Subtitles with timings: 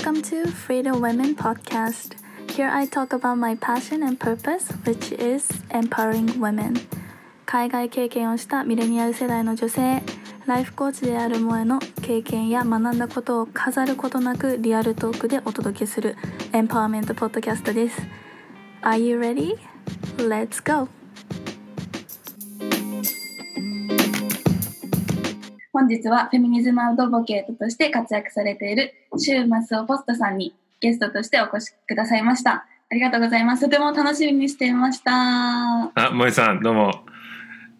[0.00, 2.14] Welcome to Freedom Women Podcast.
[2.52, 6.80] Here I talk about my passion and purpose, which is empowering women.
[7.44, 10.02] 海外経験をしたミレニアル世代の女性、
[10.46, 16.16] ライフコーチである萌えの経験や学んだことを飾ることなくリアルトークでお届けする
[16.54, 18.00] エンパワーメントポッドキャストです。
[18.80, 19.58] Are you ready?
[20.16, 20.99] Let's go!
[25.80, 32.66] 本日はフェミニズムアドボケートとして活躍されているシューマスオポストさんにゲストとしてお越しくださいました。
[32.90, 33.64] ありがとうございます。
[33.64, 35.10] とても楽しみにしていました。
[35.14, 36.92] あ、萌えさん、どうも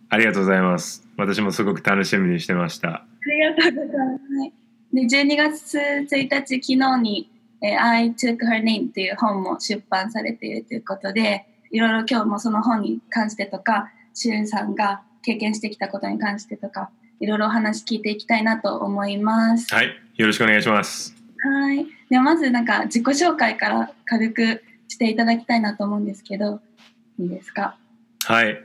[0.09, 1.07] ありがとうございます。
[1.19, 2.89] 私もすごく楽しみにしてました。
[2.89, 4.19] ありがとうございま
[5.11, 5.19] す。
[5.19, 7.31] で、12月1日、昨日に、
[7.61, 16.89] えー、I Took Her Name という本も出版されているということで、いろいろ今日もその本に関してとか、シューンさんが経験してきたことに関してとか、
[17.21, 19.75] いろいろお話聞いていきたいなと思います。
[19.75, 21.15] はい、よろしくお願いします。
[21.39, 21.87] はい。
[22.09, 26.63] ではまずなんか自己紹介から軽くしていただきたいなと思うんですけど、
[27.19, 27.77] いいですか？
[28.25, 28.65] はい。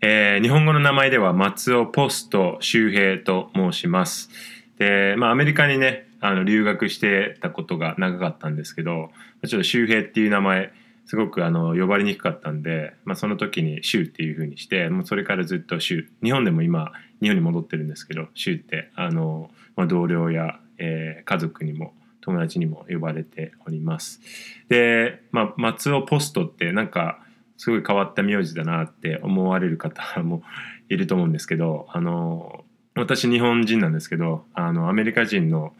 [0.00, 4.30] えー、日本語の名前では松尾ポスト周平と申します。
[4.78, 9.10] で、まあアメリカにね、あの留学してたことが長かったんですけど、
[9.44, 10.72] ちょっと周平っていう名前、
[11.04, 24.20] すごくあの呼ばれにくかったんで、まあ、その時に「州」っていうふうにしてもうそれからずっと「州」日本でも今日本に戻ってるんですけど「州」ってあの、まあ、同僚や、えー、家族にも友達にも呼ばれております。
[24.68, 27.20] で、まあ、松尾ポストってなんか
[27.56, 30.42] すごい変わった名字だなって思われる方も
[30.88, 35.74] いると思うんですけどあの私日本人なんですけどあのアメリカ人の、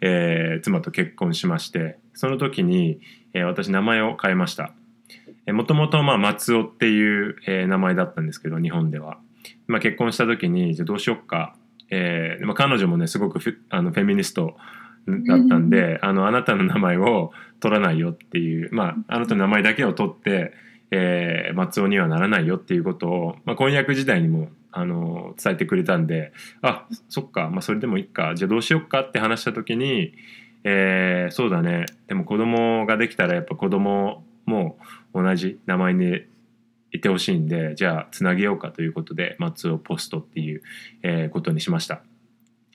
[0.00, 3.00] えー、妻と結婚しましてその時に、
[3.34, 4.72] えー、私名前を変えました
[5.52, 9.18] もともと松尾っていう、えー、名前だったんですけど日本では、
[9.70, 11.54] まあ、結婚した時にじゃどうしよっか、
[11.90, 14.56] えーまあ、彼女もねすごくフあのフェミニスト
[15.06, 20.52] だったんで、 あのあなたの名前を取らないよっていう、まあ、あなたの名前だけを取って、
[20.90, 28.34] えー、松尾にはならないよっていうことを、まあ、婚約時代にもあの伝えてくれたんであそっか、まあ、それでもいいか。
[28.34, 30.14] じゃあどうしよっかって話した時に、
[30.64, 31.86] えー、そうだね。
[32.08, 34.78] でも子供ができたらやっぱ子供も
[35.14, 36.22] 同じ名前に
[36.92, 40.62] いてほしいんでじゃあつなげようかということで松尾ポストっていう、
[41.02, 42.02] えー、ことにしました。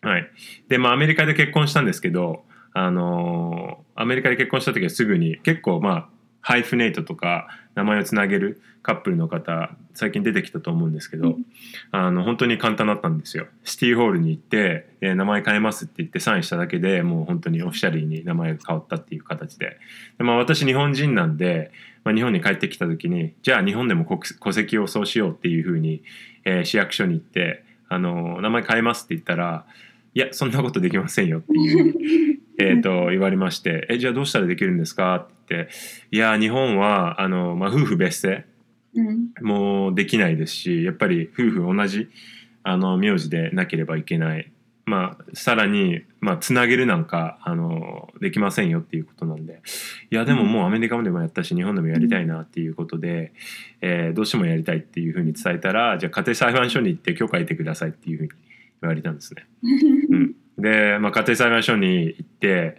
[0.02, 0.30] はい、
[0.68, 6.10] でまあアメリカで結婚したんですけどあのー、アメリカで結婚した時はすぐに結構まあ
[6.42, 11.46] ハイフネイトとか名前をつなげるカップルの方最近出てきたと思うんですけど、うん、
[11.92, 13.48] あの本当に簡単だったんですよ。
[13.64, 19.78] シティホールに行って、えー、名前変えますって言ってサインしただけでもう本当にオフィシャルに名前が変わったっていう形で。
[20.18, 21.72] で、まあ、私日本人なんで、
[22.04, 26.04] まあ、日本に帰ってきた時にじゃあ日本でも戸籍をそうしようっていうふうに、
[26.46, 29.66] えー、市役所に行ってあの名前変えますって言ったら
[30.14, 35.74] いやそんなことできませんよっていうえと言われまして「えじゃあどうしたらできるんですか?」って言って
[36.12, 38.46] 「いや日本はあの、まあ、夫婦別姓
[39.42, 42.08] もできないですしやっぱり夫婦同じ
[42.64, 44.52] あの名字でなければいけない。
[44.88, 49.62] まあ、さらに、まあ、つなげるなんかあのできませんよっていうことなんで
[50.12, 53.34] いやでももうアメリカでもやったし日本でもやりたいなっていうことで、
[53.82, 58.30] えー、どうしてもやりたいっていうふうに伝えたらじゃあ家庭裁判所に行って許可得てくださいっていうふうに
[58.84, 59.48] 言われたんですね。
[60.12, 62.78] うん、で、まあ、家庭裁判所に行って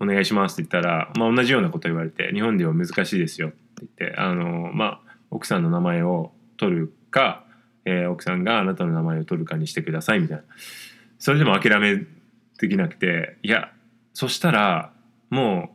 [0.00, 3.56] お願いしますって言ったら、まあ、同じようなこと言われて日本では難しいですよって
[3.98, 5.00] 言ってあの、まあ、
[5.30, 7.44] 奥さんの名前を取るか、
[7.84, 10.42] えー、奥さんがあなたの名前を取るかにしてくださいみたいな。
[11.18, 12.04] それでも諦め
[12.58, 13.70] できなくていや
[14.14, 14.92] そしたら
[15.30, 15.70] も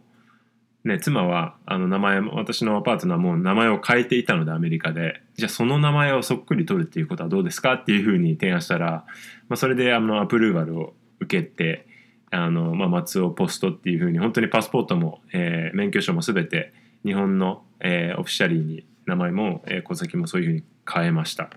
[0.85, 9.05] うね妻はあの名前私のパートナーも名前を変えていたのでアメリカでじゃあその名前をそっくり取るっていうことはどうですかっていうふうに提案したら、
[9.47, 11.87] まあ、それであのアプローバルを受けて
[12.31, 16.73] あの、まあ、松尾ポストっていうふうに本当にパスポートも、えー、免許証も全て
[17.05, 21.49] 日本の、えー、オフィシャリーに名前も、えー、戸籍もそういうふうに変えました。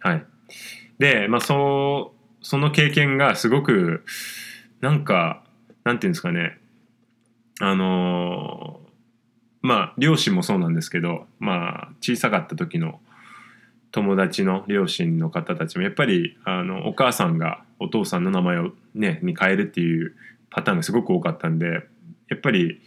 [0.00, 0.24] はい、
[0.98, 4.04] で、まあ、そうその経験がすごく
[4.80, 5.42] なんか
[5.84, 6.58] なんていうんですかね
[7.60, 8.80] あの
[9.62, 13.00] まあ両親もそうなんですけどまあ小さかった時の
[13.92, 20.14] 友達の両親の方たちもやっぱりあのお母さんがお父さんの名前をねに変えるっていう
[20.50, 21.66] パターンがすごく多かったんで
[22.28, 22.80] やっぱり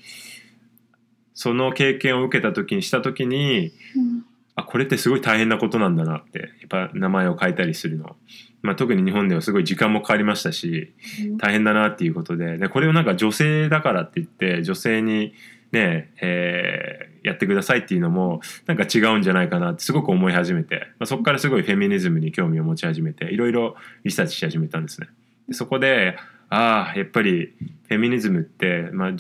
[1.34, 8.16] その経験を受けた時にした時に、うん、あこれってすごい大変なことなんだなってやっぱ名前を変えたりするの。
[8.62, 10.94] まあ、特に日本ではすごい時間もかかりましたし
[11.38, 15.34] 大変だなっていうことででこれをなんか女性だからって言って女性に
[15.74, 25.08] ねえー、やってくださいっていうのもなんか違うんじゃないかなってすごく思い始めて、まあ、そこからすごいフェミニズムに興味を持ち始めていろいろリサーチし始めたんですね。
[25.48, 26.16] でそこで
[26.50, 27.54] ああやっぱり
[27.88, 29.12] フェミニズムって、まあ、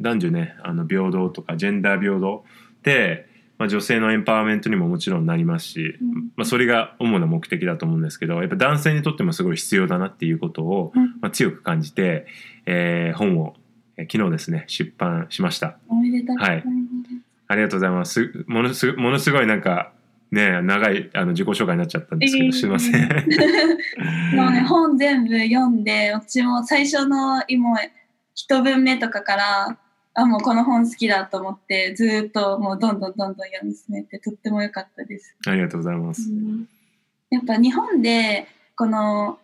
[0.00, 2.44] 男女ねあの平等とかジェンダー平等
[2.82, 3.26] で、
[3.56, 6.14] まあ、女性のエンパワーメントにももちろんなりますし、うん。
[6.36, 11.16] まあ、それが主な目的だと思うんですけどやっぱ男性にとってもすごい必要だなっていうことを、うん。
[11.22, 12.26] まあ、強く感じて、
[12.66, 13.54] えー本を
[13.96, 15.78] えー昨日ですね出版しました。
[15.88, 16.68] おめでとうございます。
[17.48, 18.12] ありがとうございます。
[18.12, 19.92] すものすものすごいなんか
[20.30, 22.92] ね長いあの自己紹介になっちゃったんですけど、いえいえすいません。
[24.34, 27.78] もうね、 本全部読んで、私も最初の今、
[28.34, 29.78] 一文目とかから、
[30.14, 35.36] あ、もうこの本好きだと思って、ずーっともうどんどんどんどん読み進めて、とっても良かったです。
[35.46, 36.30] ありがとうございます。
[37.30, 38.46] やっぱ日本で、
[38.76, 39.38] この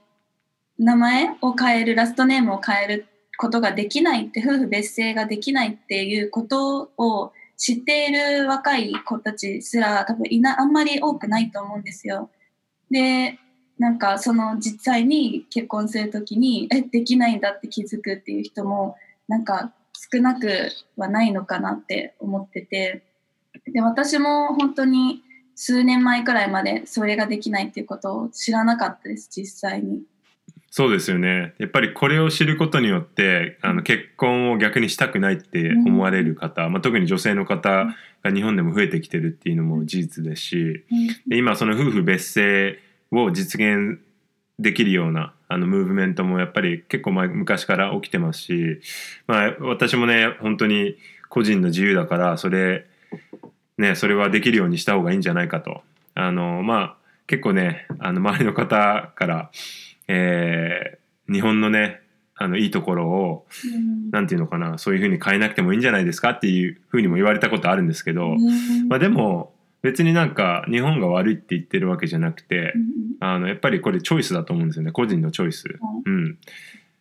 [0.79, 3.06] 名前を変える、ラストネームを変える
[3.38, 12.31] ことができないって、夫婦別姓ができないっていうことを知っている若い子たちすら多分いな、あんまり多くないと思うんですよ。
[12.90, 13.38] で、
[13.79, 18.96] なんかその実際に結婚するときに、え、できないんだって気づくっていう人も、
[19.29, 19.73] なんか
[20.12, 23.05] 少なくはないのかなって思ってて、
[23.73, 25.23] で、私も本当に
[25.55, 30.02] 数年前くらいまでそれができないっていうことを知らなかったです、実際に。
[30.70, 31.55] そうですよね。
[31.59, 37.87] やっぱりこれを知ることによってあの結婚を逆にしたくないって思われる方、まあ、特に女性の方
[38.23, 40.85] が日本でも増えてきてるっていうのも事実ですし
[41.26, 42.79] で今その夫婦別姓
[43.11, 43.99] を実現
[44.59, 48.81] できるようなあのムーブメントもやっぱり結構前昔から起きてますし、
[49.26, 50.97] まあ、私もね本当に
[51.31, 52.87] 個人の自由だからそれ,、
[53.79, 55.82] ね、それはできるようにした方がいいんじゃないかと。
[56.14, 59.50] あのまあ結構ねあの周りの方から
[60.09, 62.01] えー日本のね
[62.35, 64.11] あのいいところをうん。
[64.11, 68.89] なんていうのかなそういうふうに変えなくてもいいんじゃないですかっていうふうにも言われたことあるんですけど、うん。
[68.89, 69.53] まあ、でも
[69.83, 72.83] 別になんか日本が悪いって言ってるわけじゃなくてうん
[73.21, 75.65] あのやっぱりこれチョイスだと思うんですよね個人のチョイス。
[76.07, 76.39] うん、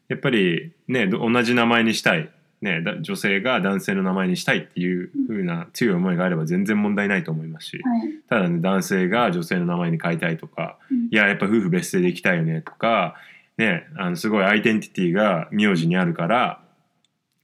[0.10, 7.78] やっぱりねど同じ名前にしたい、ね、だ女性が男性の名前にしたいっていうふうな強い思いがあれば全然問題ないと思いますし。
[7.84, 8.12] はい。
[8.28, 10.98] ただね男性が女性の名前に変えたいとか、うん。
[11.06, 13.16] いややっぱ夫婦別姓でいきたいよねとか
[13.58, 16.60] ねあのすごいアイデンティティが名字にあるから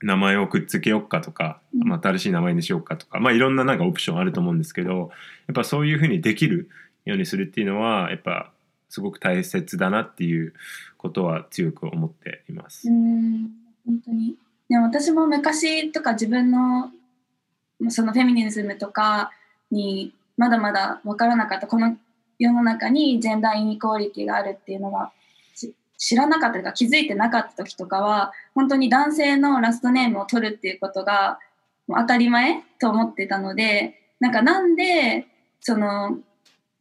[0.02, 1.88] 名前をくっつけよっかとか、うん。
[1.88, 5.12] まあ、新しい名前にしようかとかまあいろんななんかオプションあると思うんですけど
[5.48, 6.70] やっぱそういうふうにできる
[7.06, 8.52] ようにするっていうのはやっぱ
[8.90, 10.54] すごく大切だなっていう
[10.98, 12.90] ことは強く思っています。
[12.90, 13.52] うん。
[13.86, 14.36] 本当に
[14.74, 16.90] でも私も昔とか自分の
[17.90, 19.30] そのフェミニズムとか
[19.70, 21.96] にまだまだ分からなかったこの
[22.40, 25.12] 世の中にジェンダーインイクオリティがあるっていうのが
[25.54, 31.38] し知らなかったというか気づいてなかった時とかは本当に男性のラストネームを取るっていうことが
[31.88, 35.28] 当たり前と思ってたのでなんかなんで
[35.62, 36.18] その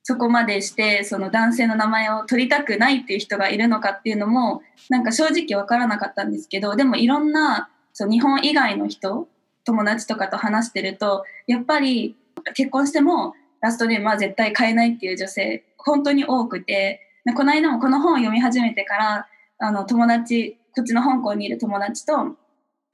[0.03, 9.29] そこまでしてその男性の名前を取りたくないっていう人がいるのかっていうのもなんか正直わからなかったんですけどでもいろんなそう日本以外の人
[9.65, 12.17] 友達とかと話してるとやっぱり
[12.55, 17.01] 結婚してもラストネームは絶対変えないっていう女性本当に多くて
[17.37, 19.29] この間もこの本を読み始めてから
[19.59, 22.37] あの友達こっちの香港にいる友達と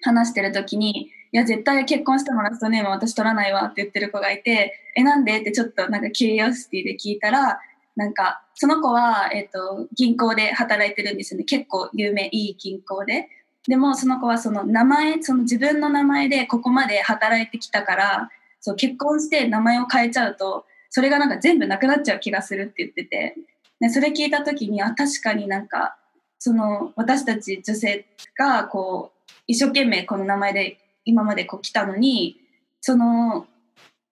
[0.02, 5.40] 話してる時にいや絶対結婚してもラストネームは私取らないわって言ってる子がいてえなんで？
[5.40, 7.60] ってちょっとなんかキュリオシティで聞いたら
[7.96, 11.44] なんかその子は、えっと銀行で働いてるんですよね。
[11.44, 13.28] 結構有名いい銀行で。
[13.66, 23.34] でもその子はその名前その自分の名前でここまで働いてきたからそう結婚して名前を変えちゃうとそれがなんか全部なくなっちゃう気がするって言ってて。
[23.80, 25.96] でそれ聞いた時にあ確かになんか
[26.38, 32.36] その私たち女性がこう一生懸命この名前で今までこう来たのに
[32.80, 33.46] その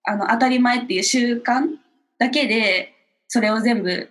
[0.03, 1.65] あの当たり前っていう習慣
[2.17, 2.93] だけで
[3.27, 4.09] それを全部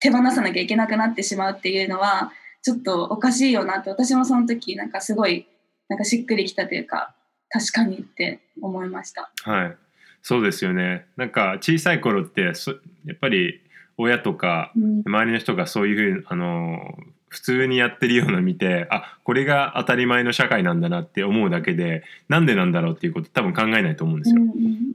[0.00, 2.32] 手放さなきゃいけなくなってしまうっていうのは
[2.62, 5.46] ちょっとおかしいよなって私もその時なんかすごい
[5.88, 7.14] なんかしっくりきたというか
[7.48, 9.30] 確かにって思いました。
[9.42, 9.76] はい、
[10.22, 11.06] そうですよね。
[11.16, 12.72] なんか小さい頃ってそ
[13.04, 13.60] やっぱり
[13.96, 16.94] 親とかうん周りの人がそういうふうにあの
[17.30, 24.42] 普通にやってるようなの見てあこれが当たり前の社会なんだなって思うだけでなんでなんだろうっていうこと多分考えないと思うんですよ。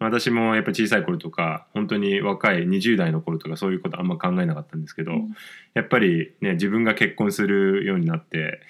[0.01, 5.35] 私もやっぱ小さい頃とか本当に若い20代の頃とかそういうことあんま考えなかったんですけど、うん
[5.73, 8.61] やっぱりね自分が結婚するようになって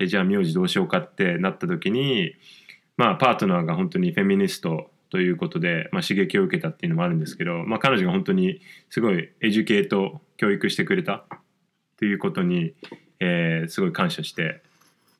[0.00, 2.34] えじゃあ名字どうしようかってなった時に
[2.96, 8.60] まあパートナーが本当にフェミニストということで、まあ、刺激を受けたっていうのもあるんですけど、まあ、彼女が本当に
[8.90, 11.24] すごいエデュケート教育してくれた
[11.98, 12.74] ということに、
[13.20, 14.62] えーすごい感謝して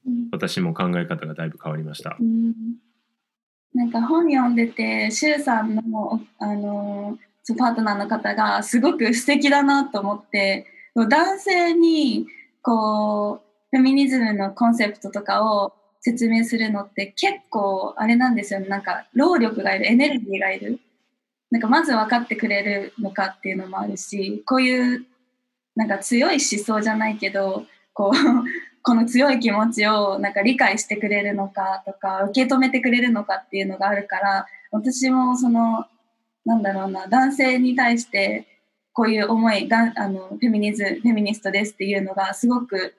[0.07, 2.23] うん私も考え方がだいぶ変わりましたう。
[2.23, 2.55] ん
[3.75, 7.19] なんか本読んでて、シュウさんの、あの
[7.57, 12.27] パートナーの方がすごく素敵だなと思って、男性に、
[12.61, 13.41] こう、
[13.71, 18.69] フェミニズムのコンセプトとかを説明するのって結構あれなんですよね。
[18.69, 20.81] なんか労力がいる、エネルギーがいる。
[21.51, 25.07] なんかまず分かってくれるのかっていうのもあるし、こういう
[25.77, 27.65] なんか強い思想じゃないけど、
[27.99, 28.15] こう、
[28.83, 35.85] この強い気持ちをなんか理解してくれるのかとか、受け止めてくれるのかっていうのがあるから、私もその、
[36.47, 38.47] なんだろうな、男性に対して
[38.93, 42.95] こういう思い、だあのフェミニズフェミニストですっていうのがすごく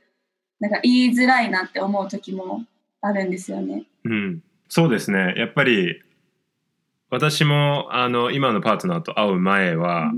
[0.59, 2.65] なんか言いづらいなって思う時も
[3.01, 3.85] あるんですよね。
[4.03, 5.33] うん、そうですね。
[5.37, 6.01] やっぱり
[7.09, 10.11] 私もあの今のパートナーと会う前は、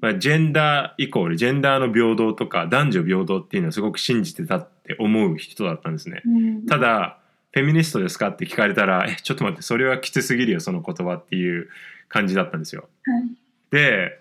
[0.00, 6.22] まあ、ジェンダーイコールジェンダーの平等とか男女平等っていうのはすごく信じてたって思う人だったんですね。
[6.68, 7.18] ただ
[7.52, 11.68] フェミニストですかって聞かれたらえちょっと待ってそれはきつすぎるよその言葉っていう
[12.08, 12.88] 感じだったんですよ。
[13.04, 13.30] はい、
[13.70, 14.20] で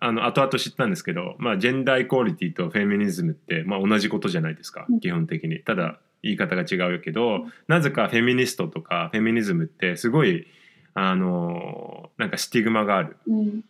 [0.00, 5.60] あの後々知ったんですけど、まあ、ジェンダーイコーリティとフェミニズムって、まあ、同じことじゃないですか、基本的に。
[5.60, 10.46] ただ言い方が違うけど、なぜかフェミニストとかフェミニズムってすごい
[10.94, 13.16] あのなんかスティグマがある。
[13.26, 13.62] うん、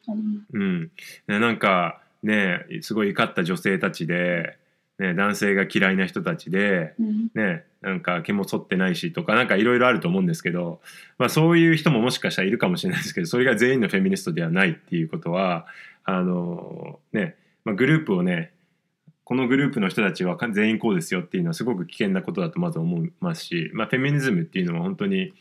[0.52, 0.90] うん、
[1.26, 4.56] なんかねすごい怒った女性たちで、
[4.98, 10.80] ね、男性が嫌いな人たちで、うん、ねなんか毛も剃ってないしとかなんかいろいろあると思うんですけど、
[11.18, 15.66] まあ、そういう人ももしかしたらいるかもしれないですけどそれが全員のフェミニストではないっていうことは
[16.04, 18.52] あのね、まあ、グループをね
[19.24, 25.32] このグループの人たちは全員こうですよっていうのはすごく危険なことだとまず思いますし、まあ、フェミニズムっていうのは本当に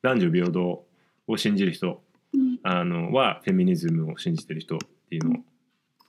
[0.00, 0.84] 男女平等
[1.26, 2.02] を信じる人、
[2.34, 5.36] うん、あのはフェミニズムを信じてる人っていうの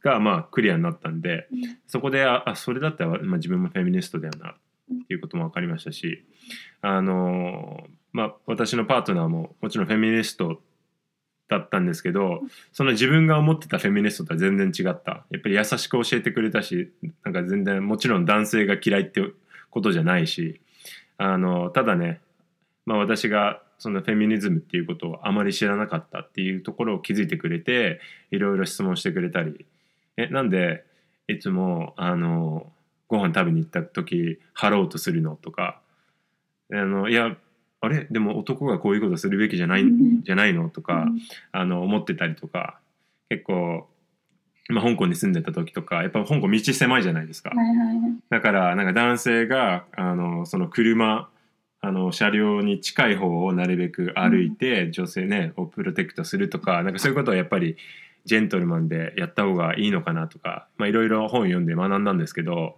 [0.03, 4.53] がまあクリアになったんで、うん、そこでああそれだったら、まあ、自分もフェミニストだよなっ
[5.07, 6.25] ていうことも分かりましたし
[6.81, 10.61] あのまあ私のパートナーももちろんフェミニスト
[11.49, 12.41] だったんですけど
[12.71, 15.25] その自分が思ってたフェミニストとは全然違った。
[15.29, 16.91] やっぱり優しく教えてくれたし
[17.23, 19.21] なんか全然もちろん男性が嫌いって
[19.69, 20.61] ことじゃないし
[21.17, 22.21] あのただね、
[22.85, 27.99] まあ、私がそのフェミニズムっていうことをあまり知らなかったっていうところを気づいてくれて
[28.31, 29.65] いろいろ質問してくれたり。
[30.15, 30.85] えなんで
[31.27, 32.71] いつもあの
[33.09, 35.35] ご飯食べに行った時貼ろうとするの？
[35.35, 35.81] とか。
[36.71, 37.35] あのいや
[37.81, 38.07] あれ？
[38.09, 40.23] でも男がこういうことするべきじゃないん。
[40.23, 40.69] じゃないの？
[40.69, 41.07] とか、
[41.51, 42.79] あの思ってたりとか。
[43.29, 43.87] 結構、
[44.69, 47.51] まあ、香港に住んでた時とかやっぱ香港道狭いじゃないですか、
[48.29, 51.29] だからなんか男性があのその車
[51.85, 57.75] あの車両に近い方をなるべく歩いて、女性ねをプロテクトするとかなんかそういうことはやっぱり
[58.23, 62.77] ジェントルマンでやった方がいいのかなとかいろいろ本読んで学んだんですけど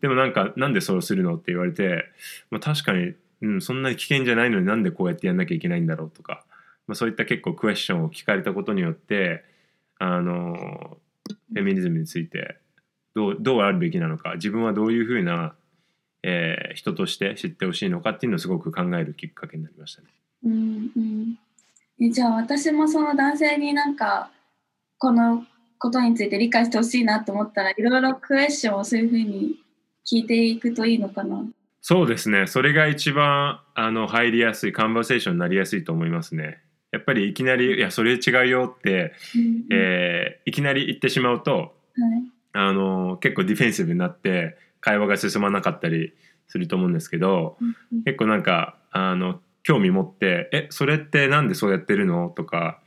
[0.00, 2.06] でもなんかなんでそうするのって言われて、
[2.50, 6.44] まあ、確かにうん、そんなに危険じゃないのになんでこうやってやんなきゃいけないんだろうとか、
[6.86, 9.44] まあ、そういった結構クエスチョンを聞かれたことによって
[9.98, 10.96] あの
[11.52, 12.56] フェミニズムについて
[13.14, 15.54] どうどうあるべきなのか自分はどういうふうな、
[16.22, 20.08] えー、人として知ってほしいのかっていうのをすごく考えるきっかけになりましたね。
[20.44, 20.52] うん
[20.96, 21.38] うん
[22.00, 24.30] えじゃあ私もその男性になんか
[24.98, 25.44] この
[25.78, 29.56] ことについて理解してほしいなと思ったらいろいろクエスチョンをそういうふうに
[30.10, 31.44] 聞いていくといいのかな？
[31.80, 32.46] そうですね。
[32.46, 36.60] それが一番あの入りやすい、カンバセーションになりやすいと思いますね。
[36.92, 41.72] やっぱりいきなり、いや、それ違うよって、うん、えー、いきなり言ってしまうと、はい、
[42.52, 46.12] あの結構ディフェンシブになって会話が進まなかったり
[46.48, 47.56] すると思うんですけど、
[47.90, 52.80] うん、結構なんかあの興味持って「えそれってなんでそうやってるの?」とか、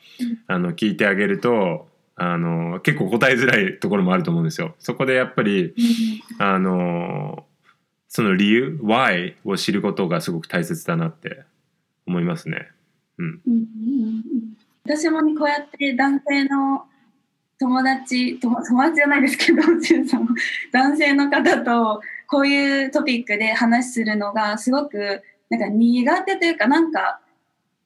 [0.46, 4.76] あの聞いてあげるとあの結構答えづらいところもあると思うんですよ。
[4.78, 5.74] そこでやっぱり、
[6.38, 7.46] あの
[8.08, 11.44] その理由 why を知ることがすごく大切だなって
[12.06, 12.70] 思いますね。
[13.18, 16.86] うん、うんうんうん私もこうやって男性の
[17.66, 19.62] 友達友達じゃないですけど
[20.72, 27.20] 男性の方とこういうトピックで話するのがすごくなんか苦手というかなんか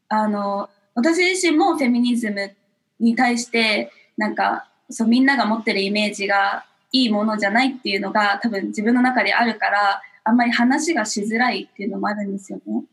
[0.09, 2.51] あの私自身もフェミニズム
[2.99, 12.83] に対してなんかそうみんなが持ってるイメージがいいものじゃないっていうのが多分自分の中であるからあんまり話がしづらいっていうのもあるんですよね。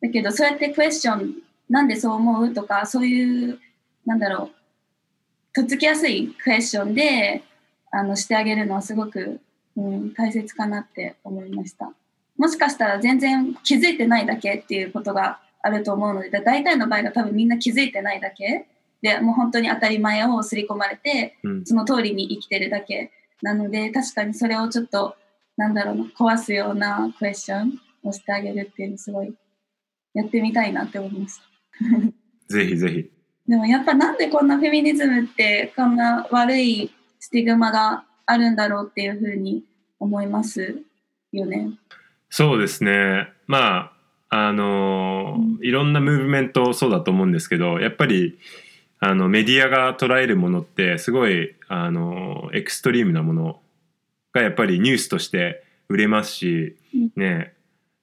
[0.00, 1.36] だけどそうやってクエスチョン
[1.68, 3.60] なんでそう思うとかそういう
[4.04, 4.57] なんだろう
[5.58, 7.42] とっつきやすいクエスチョンで
[7.90, 9.40] あのしてあげるのはすごく、
[9.76, 11.90] うん、大切かなって思いました。
[12.36, 18.68] もしかしたら全然気づいてないだけっていうことがあると思うので大体の場合が多分みんな気づいてないだけ
[19.02, 23.10] でもう本当に当たり前を刷り込まれて、うん、その通りに生きてるだけ
[23.42, 25.16] なので確かにそれをちょっと
[25.56, 29.34] なんだろうな、壊すようなクエスチョンをしてあげるっていうのすごい
[30.14, 31.42] やってみたいなって思いました。
[32.54, 33.17] ぜひぜひ。
[33.48, 39.64] でもやっぱなんでこんなフェミニズムってこんな悪いスティグマがあるんだろうっていうふうに
[39.98, 40.82] 思います。
[41.32, 41.70] よね。
[42.30, 43.92] そうですねま
[44.30, 48.38] ああのーいろんなムーブメントそうだと思うんですけどやっぱり
[49.00, 53.60] あのメディアが捉えるものってすごいあの extreme なもの
[54.32, 57.54] がやっぱりニュースとして売れますし、うんね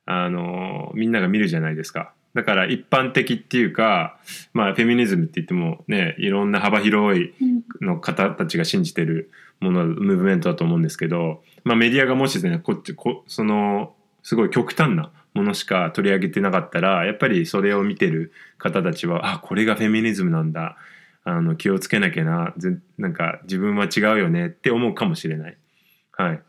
[0.07, 2.13] あのみんなが見るじゃないですか。
[2.36, 4.20] だから一般的っていうか、
[4.54, 7.56] まあ、フェミニズムって言ってもねいろんな幅広いうん。
[7.82, 20.77] の方たちが信じてるものムーブメントだと思うんですけど、まあ、メディアがもしねこっちこそのすごい極端なものしか取り上げてなかったらやっぱりそれを見てる方たちはあこれがフェミニズムなんだ。
[21.27, 22.54] あの気をつけなきゃな。
[22.56, 25.58] ぜなんか自分は違うよねって思うかもしれない。
[26.12, 26.42] はい、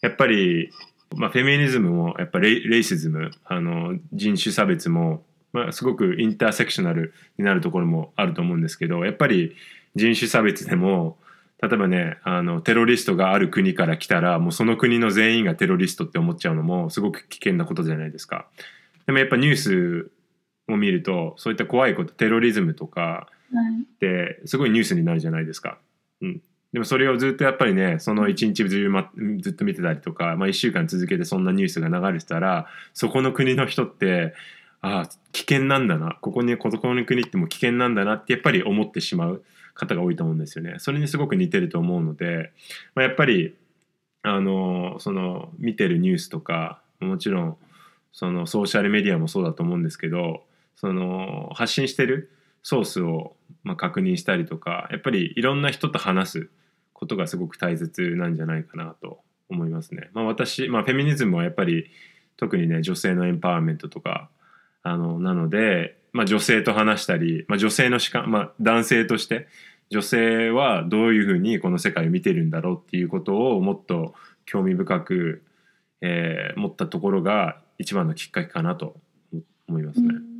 [0.00, 0.70] やっぱり、
[1.16, 9.56] まあ、フェミニズムもやっぱレイレイシズムあの人種差別も、まあ、すごくインターセクショナルになるところもあると思うんですけどやっぱり
[9.94, 11.18] 人種差別でも
[11.62, 18.46] 例えばねあのテロリストがある国から来たらもうその国の全員がテロリストって思っちゃうのもすごく危険なことじゃないですか。
[19.06, 20.10] でもやっぱニュース
[20.68, 25.78] を見るとそういった怖いことテロリズムとかはいってすごいニュースになるじゃないですか。
[26.20, 26.42] うん、
[26.72, 29.10] でもそれをずっとやっぱりねその一日中、ま、
[29.40, 34.34] ずっと見てたりとか、まあ、1週間続けてそんなニュースが流れてたらそこの国の人って
[34.80, 39.42] ああ危険なんだなここにここの国ってもう危険なんだなってやっぱり思ってしまう
[39.74, 40.74] 方が多いと思うんですよね。
[40.78, 42.52] それにすごく似てると思うので、
[42.94, 43.54] まあ、やっぱり
[44.22, 47.56] あのその見てるニュースとかもちろん
[48.12, 50.42] そのソーシャルメディアもそうだと思うんですけど
[50.76, 52.30] その発信してる
[52.62, 56.48] ソースをまあ確認したりとかやっぱりいろんな人と話す
[57.02, 59.18] ことがすごく大切なんじゃないかなと
[59.48, 60.10] 思いますね。
[60.12, 61.90] まあ、私、まあ、フェミニズムはやっぱり
[62.36, 64.30] 特にね女性のエンパワーメントとか
[64.84, 69.48] あのなので、まあ、女性と話したり、まあ、女性の視点、まあ、男性として
[69.90, 74.14] 女性はどういうふうにこの世界を見てるんだろうっていうことをもっと
[74.46, 75.42] 興味深く、
[76.02, 78.94] えー持ったところが一番のきっかけかなと
[79.66, 80.06] 思いますね。
[80.06, 80.32] うん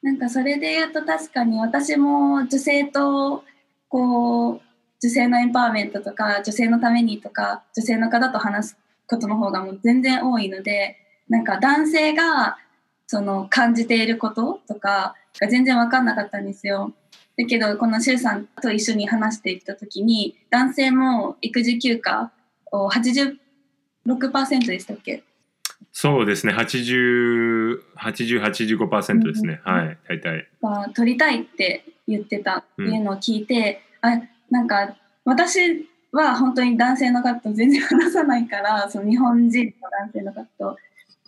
[0.00, 3.42] なんかそれで言うと確かに私も女性と
[3.88, 4.67] こう
[5.00, 10.96] 女性のエンパワーメントとか女性のためにとか女性の方と話すことの方がもう全然多いので
[11.28, 12.58] なんか男性が
[13.06, 16.92] その感じていることとかが全然分かんなかったんですよ。
[17.38, 22.32] だけどこの周さんと一緒に話していった時に男性も育児休暇
[22.72, 25.22] を86%でしたっけ？
[25.92, 26.52] そうですね。
[26.52, 29.98] 80 8085%ですね、うんはい。
[30.08, 30.48] 大体。
[30.60, 40.78] が取りたいって言ってたっていうのを聞いて、あなんか私は本当に男性の方と全然話さないから その日本人の男性の方と。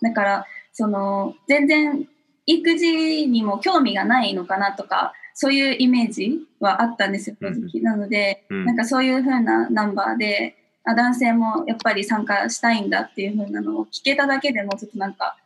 [0.02, 2.08] だからその全然
[2.46, 8.64] 育児にも興味がないのかなとかそういうイメージはあったんですよ正直、なので、うん。
[8.64, 15.36] なんかそういう風なナンバーであ男性もやっぱり参加したいんだっていう風なのを聞けただけでもちょっとなんか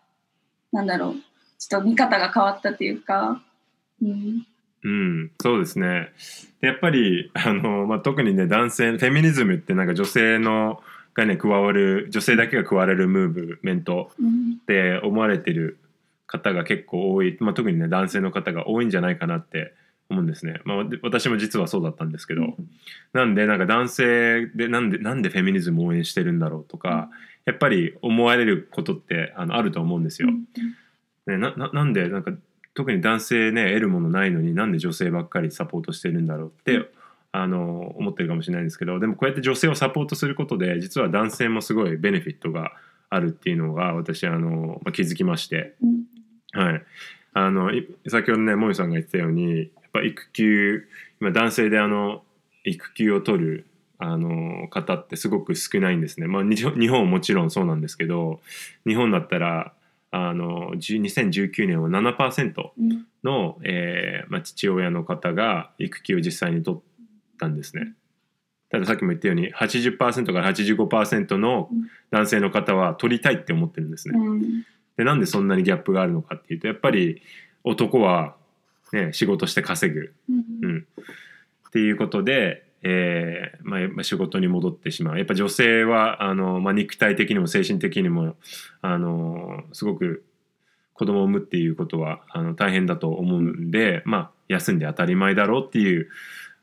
[0.73, 1.15] なんだろう。
[1.59, 3.43] ちょっと見方が変わったというか、
[4.03, 4.47] うん、
[4.85, 6.13] うんそうですね。
[6.61, 10.83] でやっぱり あの、まあ、特にね男性フェミニズムってなんか女性の
[11.15, 14.59] がね加わる女性だけが加われるムーブメントうん。
[14.63, 15.79] って思われてる
[16.27, 19.75] 方が結構多い、まあ、特にね男性の方が多いんじゃないかなって
[20.11, 22.57] 思うんですね、まあ、で私も実はそうだったんですけど、
[23.13, 27.09] なんでなんか男性でなんでなんでフェミニズムを応援してるんだろうとか、
[27.47, 30.29] やっぱり思われることってあのあると思うんですよ。
[31.27, 32.33] ね、なななんでなんか
[32.75, 36.89] 特に男性ね得るものないのになんで女性ばっかりサポートしてるんだろうって、うん。
[37.37, 42.75] あの思ってるかもしれないんですけどでもこうやって女性をサポートすることで実は男性もすごいベネフィットが
[43.11, 46.63] あるっていうのが私あの、まあ、気づきまして、うん。
[46.63, 46.83] はい、
[47.33, 50.85] あのい先ほどねもみさんが言ってたようにやっぱ育休
[51.21, 52.23] 今男性であの
[52.65, 53.67] 育休を取る
[53.99, 56.29] あの方ってすごく少ないんですね。
[56.29, 58.41] まあ、日本日本はもちろんそうなんですけど
[58.87, 59.73] 日本だったら
[60.17, 63.07] あの10 2019年は7%うん。
[63.25, 66.81] の、えーまあ、父親の方が育休を実際に取っ
[67.39, 67.95] たんですね。
[68.71, 69.99] たださっきも言ったように80%
[70.33, 71.69] から85%の
[72.13, 74.19] 男性の方は取りたいって思ってるんですね。
[74.19, 74.65] うん。
[74.97, 77.21] でなんでそんなにギャップがあるのかっていうとやっぱり
[77.65, 78.37] 男は、
[78.93, 80.45] ね、仕事して稼ぐ、うん。
[80.63, 80.87] うん、
[81.69, 85.19] っていうことで、えーまあやっぱ、仕事に戻ってしまう。
[85.19, 88.37] やっぱ女性はあの、まあ、肉体的にも精神的にも
[88.83, 90.25] あのすごく
[90.93, 96.09] 子供を産むっていうことはあの大変だと思うんで、まあ、休んで当たり前だろうっていう、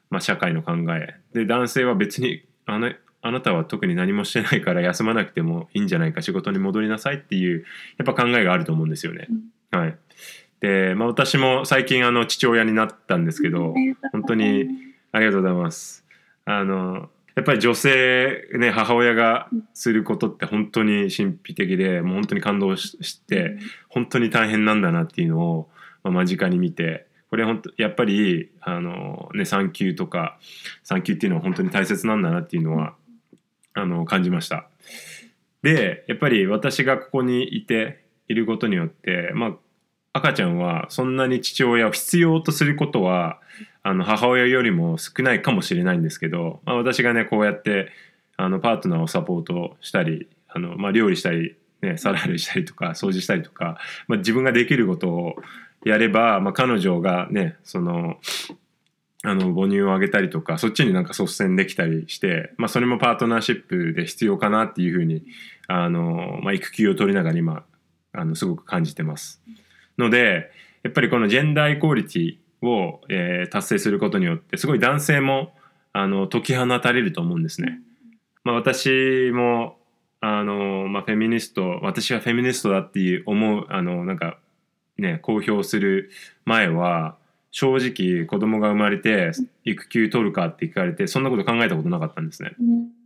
[0.09, 1.15] まあ、社会の考え。
[1.33, 2.91] で男性は別にあの
[3.23, 7.65] あなたは特に何もしてないから休まなくてもいいんじゃないか仕事に戻りなさいっていう
[7.97, 9.27] やっぱ考えがあると思うんですよね。
[9.71, 9.97] はい、
[10.59, 13.73] で、まあ、私も最近あの父親になったんですけど、
[14.11, 14.67] 本当に
[15.11, 16.00] ありがとうございます。
[16.45, 23.57] あのやっぱり女性、ね、母親がすることって本当に神秘的でもう本当に感動して
[23.89, 25.69] 本当に大変なんだなっていうのを、
[26.03, 30.37] まあ、間近に見てこれ本当やっぱりあの、ね、産休とか
[30.83, 32.95] 産休っていうのは本当に大切なんだなっていうのは
[33.73, 34.67] あの感じました。
[35.63, 39.53] でやっぱり私がここにいていることによって、まあ、
[40.13, 43.39] 赤ちゃんはそんなに父親を必要とすることは
[43.83, 47.91] あの母親よりも少ないかもしれないんですけど、まあ、私がねこうやって
[48.37, 55.35] あのパートナーをサポートしたりあの、まあ、料理したり、ね、皿洗いしたりとか掃除したりとか、まあ、自分ができることを
[55.85, 58.17] やれば、まあ、彼女がねその
[59.23, 65.23] あの母乳をあげたりとかそっちになんか率先できたりして、まあ、それもパートナーシップで必要かなっていうふうに
[65.67, 67.63] あの、まあ、育休を取りながら今
[68.13, 69.41] あのすごく感じてます。
[70.01, 70.51] ので
[70.83, 72.37] やっぱりこのジェンダーイコーリティ
[72.67, 75.53] を、えー、達成することによってすごい男性も
[75.93, 77.79] あの解き放たれると思うんですね。
[78.43, 79.77] まあ、私も
[80.19, 84.37] あの、まあ、フェミニスト私はフェミニストだっていう思うあのなんか
[84.97, 86.11] ね公表する
[86.45, 87.17] 前は
[87.51, 89.31] 正直子供が生まれて
[89.65, 92.55] 育休取るかって聞かれてそんなこと考えたことなかったんですね。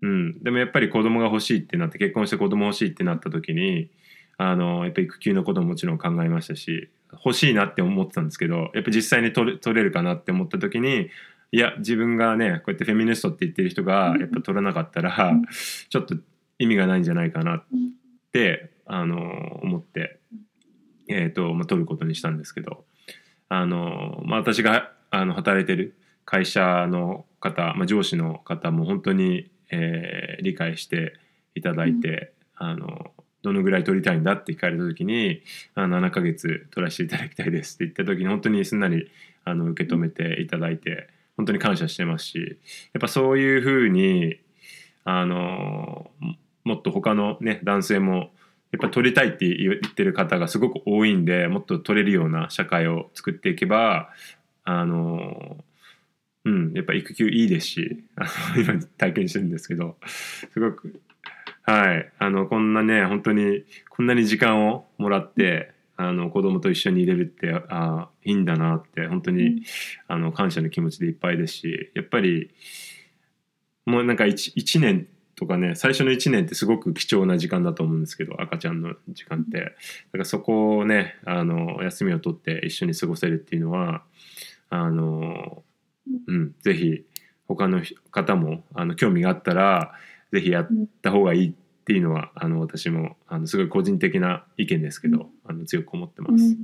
[0.04, 3.90] うん、でもやっぱり子供が欲しいってなって結婚して子供欲しいってなった時に
[4.38, 11.10] あのやっぱ育休のことももちろん考えましたし欲しいなって思ってたんですけどやっぱ実際に取れ取れるかなって思った時に
[11.52, 15.32] いや自分がねこうやってフェミニストって言ってる人がやっぱ取らなかったら
[15.90, 16.16] ちょっと
[16.60, 17.64] 意味がないんじゃないかなっ
[18.34, 20.20] てあの思って、
[21.08, 22.84] えーとまあ、取ることにしたんですけど
[23.50, 25.96] あの、まあ、私があの働いてる
[26.26, 31.14] 会社の方、まあ、上司の方も本当に、えー、理解して
[31.54, 33.12] いただいて、あの
[33.46, 35.42] どのぐらい取りたいんだって聞かれた時に
[35.76, 39.10] あ7ヶ月取らせていただきたいですって言った時に本当にすんなり
[39.44, 42.58] あの受け止めていただいて本当に感謝してますし
[42.94, 44.38] やっぱそういうふうに
[45.04, 46.10] あの
[46.64, 48.32] もっと他のね男性も
[48.72, 54.10] やっぱ取りたいって言ってる方がすごく多いんでもっと取れるような社会を作っていけば
[54.64, 55.58] あの
[56.44, 59.96] うんやっぱ育休いいですしあの今体験してるんですけど
[60.52, 61.00] すごく
[61.66, 62.12] はい。
[62.20, 69.64] あのこんなね本当にこんなに時間をもらってあの子供と一緒に入れるってあいいんだなって本当に
[70.08, 72.52] あの感謝の気持ちでいっぱいですしやっぱり
[73.86, 79.60] もうなんか 1, 1年とかね最初の1年ってすごく貴重な時間だと思うんですけど赤ちゃんの時間って。
[79.60, 79.74] だか
[80.20, 84.04] らそこをねあの休みを取って一緒に過ごせるっていうのは
[84.70, 85.64] あの
[86.28, 87.04] うんぜひ
[87.48, 89.94] 他の方もあの興味があったら
[90.32, 90.68] ぜひやっ
[91.02, 91.54] た方がいいっ
[91.86, 96.58] ていうのはあの私もあのすごい個人的な意見ですけど、あの強く思ってます。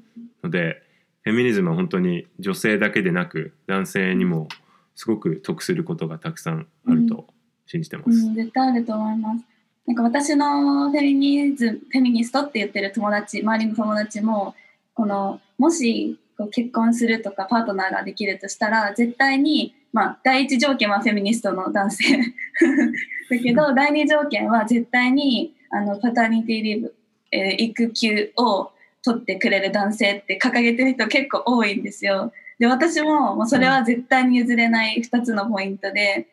[0.43, 0.81] ので
[1.23, 4.47] フェミニズムは本当に女性だけでなく男性にも
[4.95, 7.27] すごく得することがたくさんあると
[7.67, 8.09] 信じてます。
[8.09, 9.45] うんうん、絶対あると思います。
[9.85, 14.55] なんか私のフェミニズムフェミニストって言ってる友達周りの友達も
[14.93, 22.03] このもしこう結婚するとかパートナーができるとしたら絶対にまあ第一条件はフェミニストの男性。
[23.29, 26.95] だけど、第二条件は絶対に、あの、パターニティリーブ、
[27.31, 28.71] えー、育休を
[29.03, 32.33] 取ってくれる男性って掲げてる人結構多いんですよ。
[32.59, 36.27] で、私も、もうそれは絶対に譲れない2つのポイントで、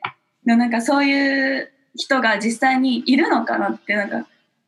[0.44, 4.26] でもなんかそういう人が実際にいるのかなって、なんか、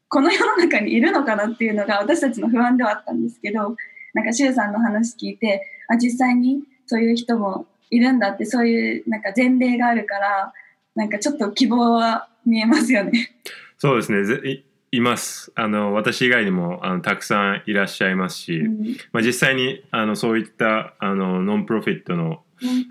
[0.09, 3.77] この世の中にいるのかなっていうのが私たちの不安ではあったんですけど、
[4.15, 10.53] なんか、周さんの話聞いて、あ、実際にそういう人もいるんだって、そういうなんか前例があるから、
[10.95, 13.37] なんかちょっと希望は見えますよね。
[13.79, 14.65] そうですね。
[14.93, 15.53] いいます。
[15.55, 22.43] あの私以外にもあのたくさんいらっしゃいますし、うん、まあ、実際にあのそういったあのノンプロフィットの、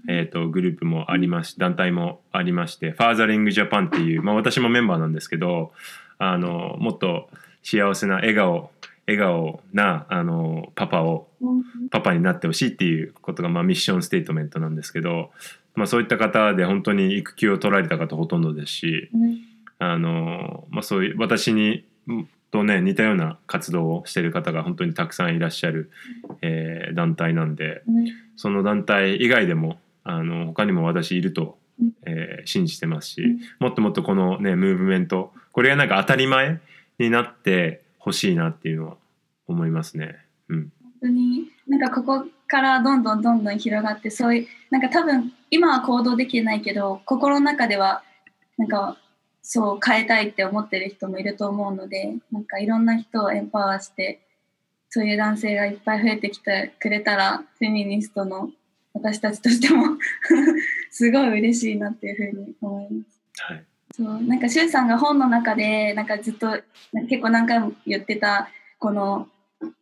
[0.07, 5.73] えーと、グループもあります団体もありましてファーザリングジャパンっていう、まあ、私もメンバーなんですけど
[6.19, 7.29] あのもっと
[7.63, 8.71] 幸せな笑顔
[9.09, 11.27] 笑顔なあのパパを、
[11.91, 15.31] パパになってほしいっていうことが、まあ、ミッションステートメントなんですけど
[15.79, 19.39] まあ、そういった方で本当に育休を取られた方ほとんどですし、うん、
[19.79, 21.85] あのまあ、そういう私に
[22.51, 25.89] とね似たような活動をしている方が本当にたくさんいらっしゃる、
[26.41, 31.57] えー、団体なんで、うん、その団体以外でもあの他にも私いると、
[32.05, 33.23] えー、信じてますし、
[33.59, 36.59] もっともっとこのねムーブメントこれがなんか当たり前
[36.97, 38.97] になってほしいなっていうのは
[39.51, 40.17] 思いますね。
[40.49, 41.51] うん、本当に？
[41.67, 48.03] なんかここからどんどんどんどん広がってそういうなんか多分今は行動できないけど心の中では
[48.57, 48.97] なんか
[49.41, 54.19] そう変えたいって思ってる人もいると思うのでなんかいろんな人をエンパワーして
[54.89, 58.49] そういう男性がいっぱい増えてきてくれたらフェミニストの
[58.93, 59.85] 私たちとしても
[60.91, 63.21] すごい嬉しいなっていうふうに思います。
[63.43, 63.65] はい。
[63.95, 66.59] そうなんかシュウさんが本の中でなんかずっと
[67.07, 69.27] 結構何回も言ってたこの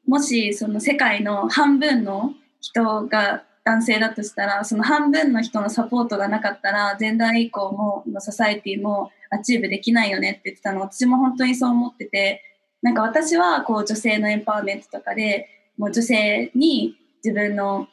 [0.08, 10.82] もしその世界の半分の人が男性だとしたらその半分の人のサポートがなかったら gender equal の society も achieve できないよねって言ってたの。
[10.82, 12.42] 私も本当にそう思ってて
[12.82, 17.88] なんか私はこう女性のエンパワーメントとかでもう女性に自分の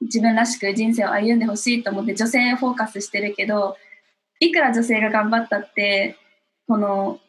[0.00, 3.76] 自分らしく人生を歩んでほしいと思って女性フォーカスしてるけど
[4.40, 6.16] いくら女性が頑張ったって
[6.66, 7.20] この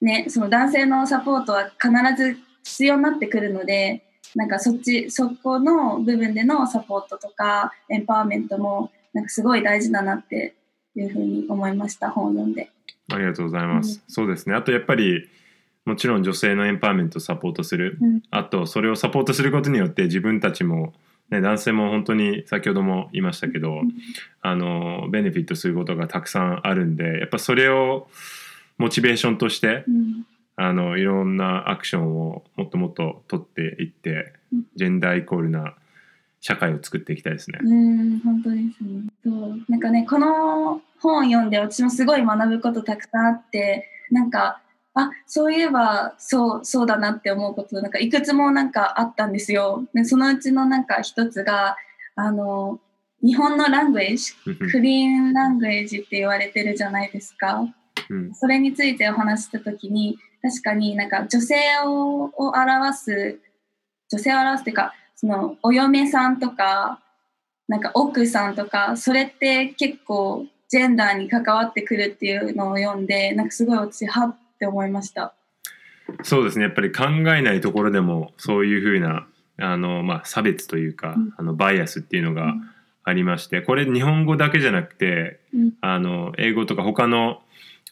[0.00, 10.54] ねその男性のサポートは必ず必要になってくるのでなんかそっちそこの部分でのサポートとかエンパワーメントもなんかすごい大事だなって
[10.96, 12.70] いうふうに思いました本を読んで。
[13.12, 13.96] ありがとうございます。
[13.96, 14.54] うんそうですね。
[14.54, 15.28] あとやっぱり
[15.84, 17.98] もちろん女性のエンパワーメントをサポートする。
[18.00, 20.94] うんあとそれをサポートすることによって自分たちも、
[21.30, 23.82] ね、男性も本当に先ほども言いましたけど、
[24.40, 28.08] あのベネフィットすることがたくさんあるんでやっぱそれを
[28.78, 35.74] モチベーションとしてうんあのいろんなアクションをもっともっと取っていってうんジェンダーイコールな
[36.42, 37.60] 社会を作っていきたいですね。
[37.62, 39.04] うん、本当ですね。
[39.24, 44.60] そう、なんかね、この本を読んで、私もすごい学ぶことたくさんあって、なんか、
[44.94, 49.86] あ、そういえば、そう、そうだなって思うこと、なんかいくつもなんかあったんですよ。
[49.94, 51.76] で、そのうちのなんか一つが、
[52.16, 52.80] あの、
[53.22, 54.32] 日本のラングエージ、
[54.72, 57.64] クリーンラングエージって言われてるじゃないですか。
[58.10, 63.38] うんそれについてお話ししたときに、確かになんか女性をを表す、
[64.10, 67.00] 女性を表すっていうか、そのお嫁さんとか、
[67.68, 75.34] なんか奥さんとか、それって結構ジェンダーに関わってくるっていうのを読んで、なんかすごい私、はって思いました。
[76.22, 76.64] そうですね。
[76.64, 79.26] やっぱり考えないところでもそういうふうな
[79.58, 81.34] あの、まあ、差別というか、うん。
[81.36, 82.54] あのバイアスっていうのが
[83.04, 85.72] ありましてこれ日本語だけじゃなくてうん。
[85.80, 87.42] あの英語とか他の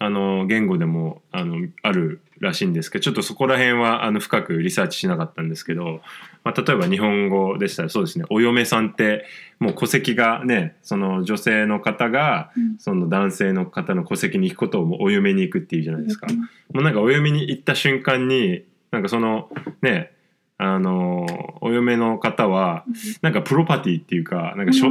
[0.03, 6.01] あの言語でもあのあるらしいんですけどちょっとそこら辺はあの深くリサーチしなかったんですけど、
[6.43, 9.27] まあ、例えば日本語でしたらそうですねお嫁さんって
[9.59, 12.79] もう戸籍がねその女性の方がうん。
[12.79, 16.29] その男性の方の戸籍に行くことをお嫁に行くっていうじゃないですか。
[16.73, 19.51] もうなんかお嫁に行った瞬間になんかその
[19.83, 20.13] ね
[20.57, 21.27] あの
[21.61, 22.85] お嫁の方は
[23.21, 24.89] なんかプロパティっていうかなんかしょ、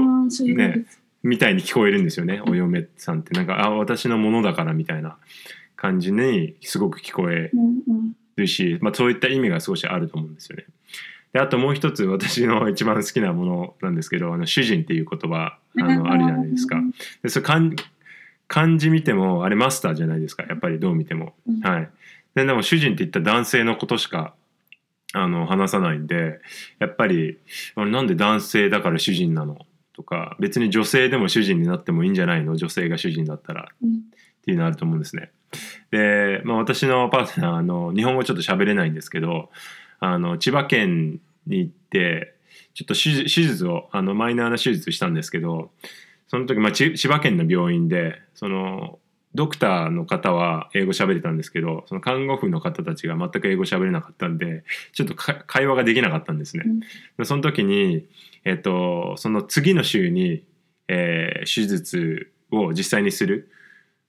[0.56, 0.86] ね
[1.24, 2.42] みたいに聞こえるんですよね。
[2.48, 3.34] お嫁さんって。
[3.34, 5.18] なんかあ私のものだからみたいな
[5.76, 7.52] 感じにすごく聞こえ
[8.36, 10.66] るし、まあ、そういった意味が少しあると思うんですよね。
[11.34, 16.78] であともう一つ私の一番好きなものなんですけどあの主人っていう言葉あのあるじゃないですか。
[17.22, 17.70] でそれ漢
[18.48, 20.44] 漢字見てもあれマスターじゃないですか。
[20.44, 21.34] やっぱりどう見ても。
[21.48, 21.62] うん。
[21.62, 21.90] はい、
[22.34, 24.34] ででも主人って言ったら男性のことしか
[25.14, 26.40] あの話さないんで
[26.80, 27.38] やっぱり
[27.76, 29.66] なんで男性だから主人なの
[30.00, 32.56] とか別に女性でも主人になってもいいんじゃないの？
[32.56, 33.94] 女性が主人だったらうんっ
[34.46, 35.30] ていうのあると思うんですね。
[35.92, 39.50] で、まあ、私のパートナーあの日本語ちょっと喋れないんですけど
[40.00, 42.34] あの千葉県に行って
[42.74, 45.70] ちょっと手術をあのマイナーな手術したんですけど
[46.30, 49.00] その時、まあ、ち千葉県の病院でその
[49.36, 56.64] ドクターの方は英語喋れたんですけどその看護婦の方たちが全く英語喋れなかったんでちょっとか会話ができなかったんですね。
[56.66, 56.80] うん
[57.18, 58.06] でその時に、
[58.46, 60.46] えっと、その次の週に、
[60.88, 63.52] えー手術を実際にする、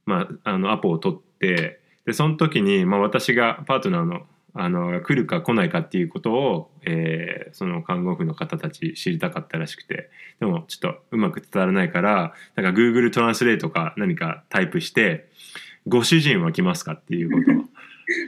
[0.07, 10.11] まあ、あのアポを取ってでその時に、まあ、私がパートナーのあの来るか来ないかっていうことを、えーその看護婦の方たち知りたかったらしくて。
[10.41, 15.29] でもちょっとうまく伝わらないからなんか Google トランスレートか何かタイプして
[15.87, 17.65] 「ご主人は来ますか?」っていうことを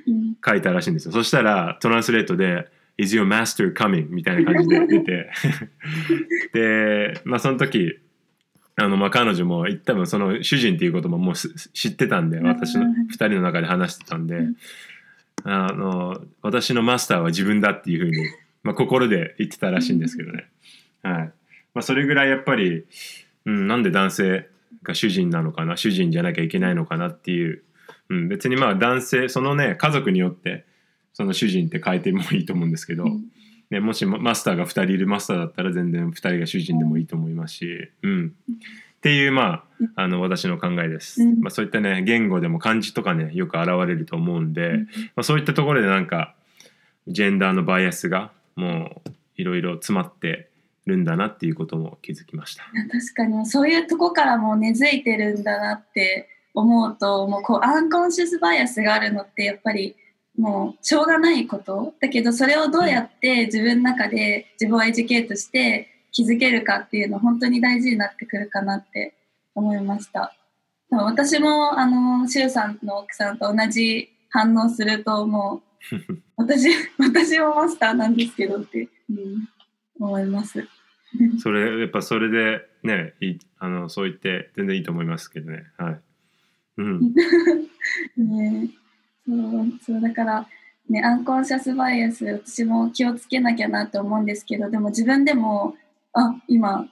[0.06, 0.36] うん。
[0.44, 1.12] 書いたらしいんですよ。
[1.12, 2.68] そしたらトランスレートで
[3.02, 5.30] 「Is your master coming?」みたいな感じで 出て。
[6.52, 7.98] でまあその時
[8.76, 14.36] あのまあ彼女も多分その主人っていうことももうす知ってたんで私のうん2人の中で話してたんで。
[14.36, 14.56] うん。
[15.44, 18.16] あの私のマスターは自分だっていうふうに、
[18.62, 20.46] まあ、心で言ってたらしいんですけどね、
[21.02, 21.14] はい。
[21.74, 22.84] まあ、それぐらいやっぱり、
[23.46, 24.48] うん、なんで男性
[24.82, 27.62] が主人なのかな主人じゃなきゃいけないのかなっていう、
[28.08, 30.64] うん、別にまあ男性そのね家族によって
[31.12, 33.24] その主人って変えてもいいと思うんですけど、うん。
[33.70, 39.64] ね、もしママスターが2人いるマスターだったら全然2人が主人でもいいと思いますし、うん、っていうま
[39.96, 41.40] ああの私の考えです、うん。
[41.40, 46.34] まあ、そういったね言語でも漢字とかねよく現れると思うんで、まあ、そういったところでなんか
[47.08, 50.50] ジェンダーのバイアスがもういろいろ詰まって
[50.86, 52.64] るんだなっていうことも気づきました。
[52.92, 53.46] 確かに。
[53.46, 59.96] そういうとこからも根付いてるんだなって思うともうこう unconscious bias があるのってやっぱり
[60.36, 69.14] もうしょうがないことだけどそれをどうやって自分の中で自分を educate して気づけるかっていうの本当に大事になってくるかなって
[69.54, 70.34] 思いました。
[70.90, 75.62] 私もあのシュウさんの奥さんと同じ反応すると思う
[76.36, 76.68] 私
[76.98, 79.48] 私もマスターなんですけどって、うん、
[79.98, 80.66] 思います。
[81.42, 86.00] それやっぱそれでねいいあのそう言って全然いいと思いますけどねはい
[86.78, 87.14] うん
[88.16, 88.70] ね
[89.32, 90.46] そうそうだから、
[90.88, 95.74] ね、アンコンシャスバイアス私も気をつけなきゃなって思うんですけどでも自分でも
[96.12, 96.86] あ今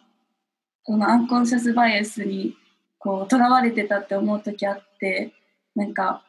[0.85, 2.55] このアンコンシャスバイアスに
[2.98, 5.33] こうとらわれてたって思う時あって
[5.74, 6.22] なんか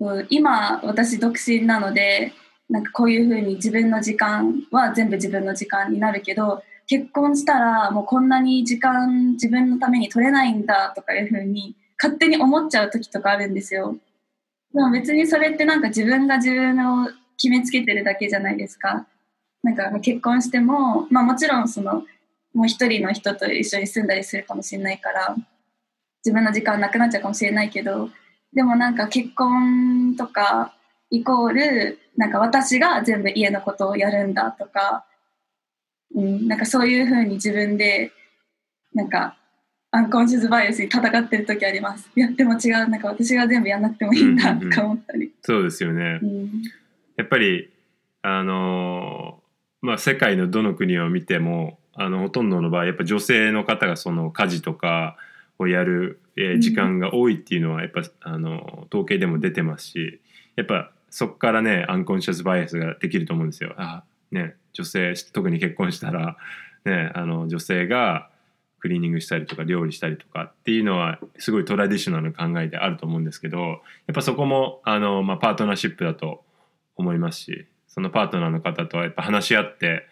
[0.00, 2.32] う今私独身なので
[2.68, 13.96] なんかこういうふうに自分の時間は全部自分の時間になるけど結婚したらもうこんなに時間自分のために取れないんだとかいうふうに勝手に思っちゃう時とかあるんですよ。
[14.76, 17.08] でも別にそれってなんか自分が自分を
[17.38, 19.06] 決めつけてるだけじゃないですか。
[19.62, 22.04] なんか結婚しても、まあもちろんその
[22.52, 25.34] もう一人の人と一緒に住んだりするかもしれないから
[26.22, 28.10] 自分の時間なくなっちゃうかもしれないけど
[28.52, 30.74] でもなんか結婚とか
[31.10, 35.06] イコールなんか私が全部家のことをやるんだとか、
[36.14, 38.12] うん、なんかそういうふうに自分で
[38.94, 39.36] なんか
[39.96, 42.10] アンコンシャスバイアスに戦ってる時あります。
[42.14, 45.32] いやでも違うなんか私が全部やんなくてもいいんだとか思ったり。
[45.42, 46.50] そうですよねうん
[47.16, 47.70] やっぱり
[48.20, 49.40] あの
[49.80, 55.16] まあ世界のどの国を見てもあのほとんどの場合やっぱ女性の方がその家事とか
[55.58, 60.20] をやる、えー時間が多いっていうのはやっぱあの統計でも出てますし
[60.56, 63.72] やっぱそこからねアンコンシャスバイアスができると思うんですよ。
[63.78, 66.36] あね女性特に結婚したら、
[66.84, 68.28] ね、あの女性が
[68.78, 73.78] クリーニングしたりとか料理したりとかっていうのはすごいトラディショナルな考えであると思うんですけどやっ
[74.14, 76.44] ぱそこもあの、まあ、パートナーシップだと
[76.96, 80.06] 思いますしそのパートナーの方とはやっぱ話し合って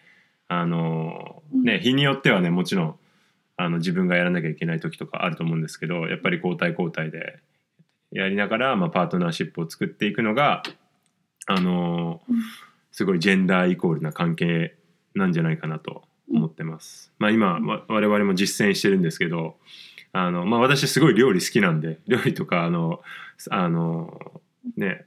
[0.47, 2.95] あの、ね、日によってはねもちろん
[3.57, 7.39] あの自分がやらなきゃいけない時とかあると思うんですけどやっぱり交代交代で
[8.11, 10.63] やりながら、まあ、パートナーシップを作っていくのが
[11.47, 12.35] あのうん。
[12.95, 14.73] すごいジェンダーイコールな関係
[15.15, 17.11] なんじゃないかなと思ってます。
[17.19, 19.55] まあ、今わ我々も実践してるんですけど
[20.11, 23.01] あの、まあ、私すごい料理好きなんで料理とかあの
[23.49, 24.41] あの
[24.77, 25.05] ね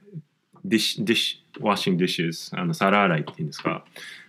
[0.65, 3.85] dish dish washing dishes あの皿洗いっていうんですか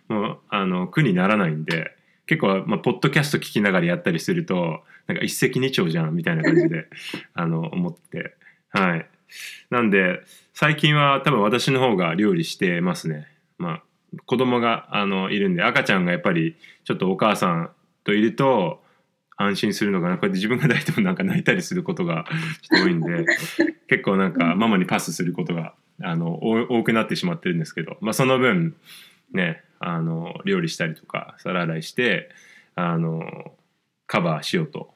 [0.08, 6.86] もうあの苦にならないんで結構、まあ、ポッドキャスト聞きながらやったりするとなんか一石二鳥じゃんみたいな感じで
[7.34, 8.34] あの思って
[8.70, 9.06] はい。
[9.70, 10.22] なんで
[10.54, 13.28] 最近は多分私の方が料理してますね。
[13.58, 13.82] まあ
[14.26, 17.70] 子供があのいるんで赤ちゃんがやっぱりちょっとお母さん
[18.04, 18.82] といると
[19.36, 22.26] 安心するのかなこうやって自分が抱いてもなんか泣いたりすることが
[22.62, 23.26] ちょっと多いんで
[23.88, 28.76] 結構なんかママにパスすることがあの多多くなってしまってるんですけど、まあ、その分
[29.32, 32.30] ねあの料理したりとか皿洗いして
[32.74, 33.54] あの
[34.06, 34.94] カバーしようと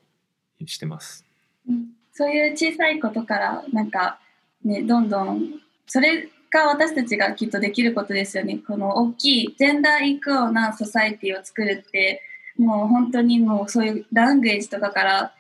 [0.67, 1.27] してます。
[1.69, 4.21] うんそういう小さいことからなんか
[4.65, 8.61] ねどんどんそれが私たちがきっとできることですよね。
[8.65, 12.23] この大きいジェンダーイクオなソサイティを作るって
[12.57, 15.35] もう本当にもうそういうラングエージとかから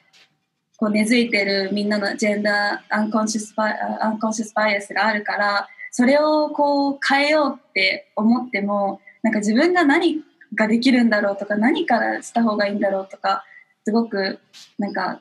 [0.77, 10.21] こう根付いてるみんなのジェンダーアンコンシャスバイアンコンシスバイアスがあるからそれをこう変えようって思ってもなんか自分が何
[10.57, 13.45] ができるんだろうとか何からした方がいいんだろうとか
[13.85, 14.41] すごく
[14.79, 15.21] なんか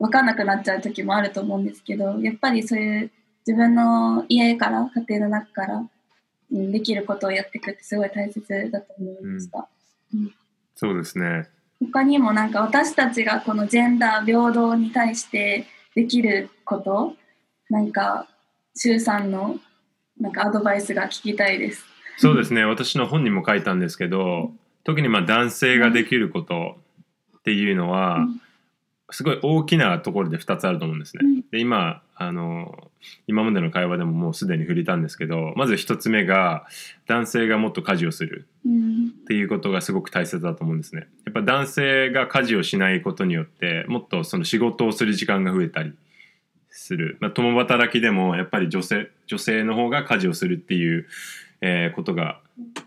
[0.00, 3.10] 分かんなくなっちゃう時もあると思うんですけどやっぱりそういう
[3.50, 5.84] 自分の家から家庭の中から、
[6.52, 9.68] うん、できることをやっていくってすごい大切だと思いました。
[10.76, 11.48] そうですね。
[11.80, 17.14] 他にもなんか私たちがこのジェンダー平等に対してできること
[17.70, 18.28] なんか
[18.76, 19.58] 周さんの
[20.20, 21.84] なんかアドバイスが聞きたいです。
[22.18, 22.64] そうですね。
[22.64, 24.52] 私の本にも書いたんですけど
[24.84, 26.76] 特にまあ男性ができること
[27.38, 28.40] っていうのは、うん
[29.12, 31.20] すごい大きなところで2つあると思うんですね。
[31.24, 32.90] うんで今あの
[33.26, 36.66] 今までの会話でももうすでに触れたんですけどまず1つ目が
[37.06, 41.08] 男性がもっと家事をするうんっていうことがすごく大切だと思うんですね。
[41.24, 45.92] やっぱ男性が家事をしないことによってもっとその仕事をする時間が増えたり
[46.68, 51.06] する、まあ、共働きでもやっぱり女性女性の方が家事をするっていう、
[51.62, 52.40] えーことが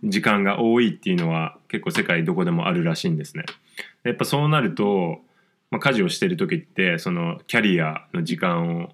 [0.04, 3.46] 時間が多いっていうのは結構世界どこでもあるらしいんですね。
[4.04, 5.22] やっぱそうなると、
[5.74, 8.90] まあ、家事をしてる時ってそのキャリアの時間を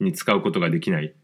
[0.00, 1.14] に使うことができない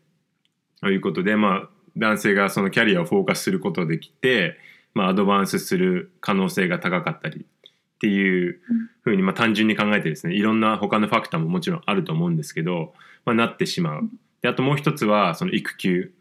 [0.80, 4.56] ということで、まあ、男性がそのキャリアをフォーカスすることができて、
[4.94, 8.60] まあ、アドバンスする可能性が高かったりっていう
[9.02, 14.08] ふうに、まあ、単純に考えてですねいろんな他のファクターももちろんあると思うんですけど、まあ、なってしまう。
[14.42, 16.12] であともう一つはその育休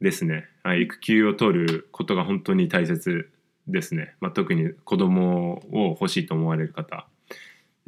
[0.00, 3.30] ですね、はい、育休を取ることが本当に大切
[3.68, 7.06] ですね、まあ、特に子供を欲しいと思われる方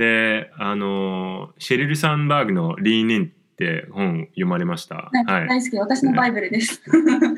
[0.01, 5.11] であのシェリル・サンバーグの「リーニン」って本読まれました。
[5.13, 6.83] はい、大好き私のバイブルです、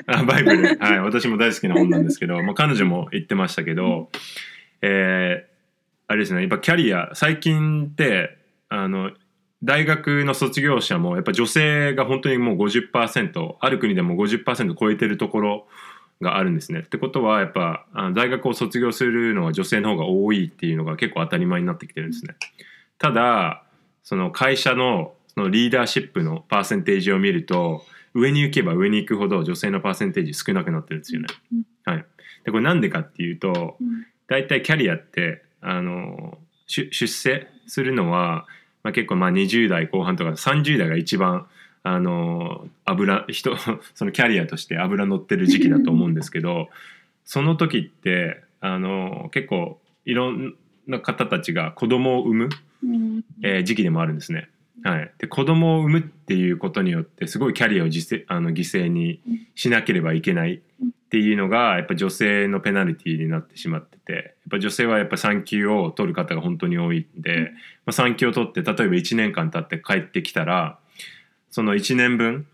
[0.06, 0.78] あバイブル。
[0.78, 1.00] はい。
[1.00, 4.10] 私も大好きな本なんですけど、まあ、彼女も言ってましたけど、
[4.80, 5.52] えー
[6.12, 8.36] あれですねやっぱキャリア最近って
[8.68, 9.12] あの
[9.64, 15.66] 大学の卒業者もやっぱ女性が本当にもう50%ある国でも50%超えてるところ
[16.22, 16.80] があるんですね。
[16.80, 22.34] ってことはやっぱ大学を卒業するのは女性の方が多いっていうのが結構当たり前になってきてるんですね。
[22.98, 23.64] ただ
[24.02, 31.26] その会社のそのリーダーシップのパーセンテージを見ると上に行けば上に行くほど女性のパーセンテージ少なくなってるんですよね。
[31.84, 32.06] はい、
[32.44, 38.46] でこれなんでかっていうとうん大体キャリアってあの出出世するのは、
[38.82, 41.46] まあ、結構まあ20代後半とか30代が一番
[41.84, 43.56] あの油人
[43.94, 46.68] そのキャリアとして油乗ってる時期だと思うんですけど
[47.24, 50.54] その時ってあの結構いろん
[50.86, 52.48] な方たちが子供を産む、
[52.84, 53.24] うん。
[53.42, 54.48] えー時期でもあるんですね。
[54.84, 59.20] はい、で子供を産むっていうことによってすごいキャリアを犠牲あの犠牲に
[59.54, 67.52] しなければいけないっていうのがやっぱ女性のペナルティーになってしまっててやっぱ女性はやっぱ産休を取る方が本当に多いんで、
[67.86, 70.78] まあ、産休を取って例えば1年間経って帰ってきたら
[71.52, 72.46] その1年分、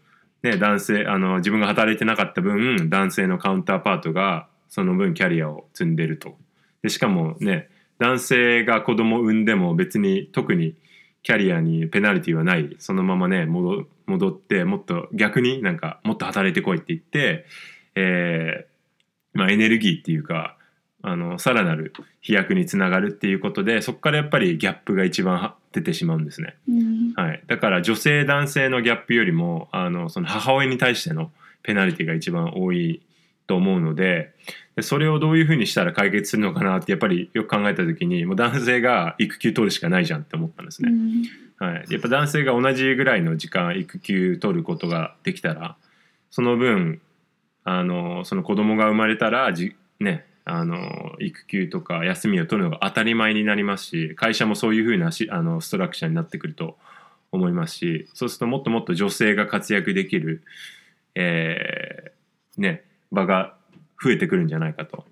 [0.43, 6.37] ね、男性あの自分が働いてなかった分男性のカウンターパートがその分キャリアを積んでると。
[6.83, 10.75] でしかもね男性が子供を産んでも別に特に
[11.23, 13.87] キャリアにペナルティはないそのままね戻
[14.29, 17.47] ってもっと逆になんかもっと働いてこいって言って、
[17.95, 20.58] えーまあ、エネルギーっていうか
[21.03, 26.57] あのさらなる飛躍につながるっていうことでそこからやっぱりギャップが一番は出てしまうんですね。
[26.69, 31.31] うんはい、だから女性男性のギャップよりもあのその母親に対しての
[31.63, 33.03] ペナルティが一番多い
[33.47, 34.33] と思うので
[34.77, 40.91] でそれをどういうふうにしたら解決するのかなってやっぱりよく考えた時にもう男性が育休取るしかないじゃんって思ったんですね。
[40.91, 45.77] うんはい、やっぱ男性が同じぐらいの時間育休取ることができたら
[46.31, 47.01] その分
[47.65, 56.79] あのその子供が生まれたらじ、ね、あの育休とか休みを取るのが当たり前になりますし会社もそういうふうなしあのストラクチャーになってくると
[57.31, 60.43] 思いますしそうするともっともっと女性が活躍できる、
[61.15, 63.55] えーね、場が
[64.03, 65.05] 増えてくるんじゃないかと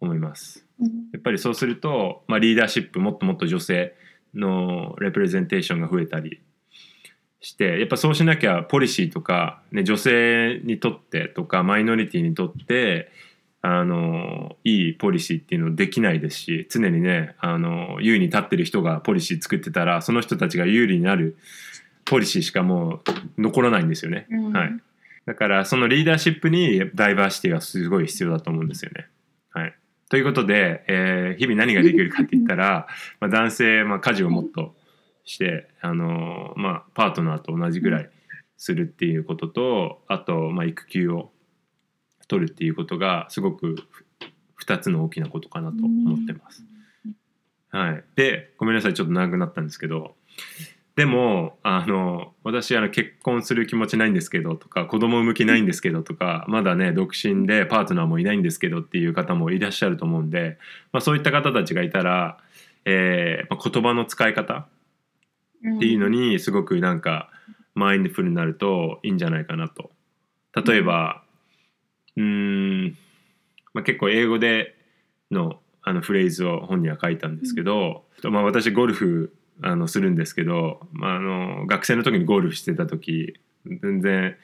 [0.00, 0.66] 思います。
[0.80, 3.94] うんやっぱりそうすると、まあ、リーダーシップもっともっと女性
[4.34, 6.40] のレプレゼンテーションが増えたり
[7.40, 13.10] してやっぱそうしなきゃポリシーとか、ね、女性にとってとかマイノリティにとって
[13.64, 21.36] あのいいポリシーっていうのできないですし常にねあの優位に立ってる人がポリシー作ってたらその人たちが有利になる
[22.04, 23.00] ポリシーしかも
[23.38, 24.26] う残らないんですよね。
[24.30, 24.70] うんはい、
[25.26, 29.06] だからそのリーダーシップにダイバーシティがすごい必要だと思うんですよね。
[29.50, 29.74] はい、
[30.10, 32.86] ということで、えー日々何ができるかって言ったら、
[33.20, 34.76] まあ、男性、まあ、家事をもっと
[35.24, 38.10] して、あのーまあ、パートナーと同じぐらい
[38.58, 41.31] するっていうこととあと、まあ、育休を
[42.32, 43.76] 取るっていうことがすごく
[44.64, 46.64] 2つの大きなことかなと思ってます。
[47.68, 50.14] はい、でごめんなさいちょっと長くなったんですけど
[50.94, 60.58] でもあの私あの結婚する気持ちないんですけどとか子供産む気ないんですけどとかまだね独身でパートナーもいないんですけどっていう方もいらっしゃると思うんで、
[60.92, 62.38] まあ、そういった方たちがいたら、
[62.84, 64.66] えーまあ、言葉の使い方
[65.76, 67.30] っていうのにすごくなんか
[67.74, 69.90] マインドフルになるといいんじゃないかなと。
[70.54, 71.21] 例えば
[72.16, 72.96] うーん、
[73.74, 74.74] まあ、結構英語で
[75.30, 83.34] のあのフレーズを本には書いたんですけど、まあ、私ゴルフあのするんですけど、まあ、あの学生の時にゴルフしてた時
[83.66, 84.36] 全然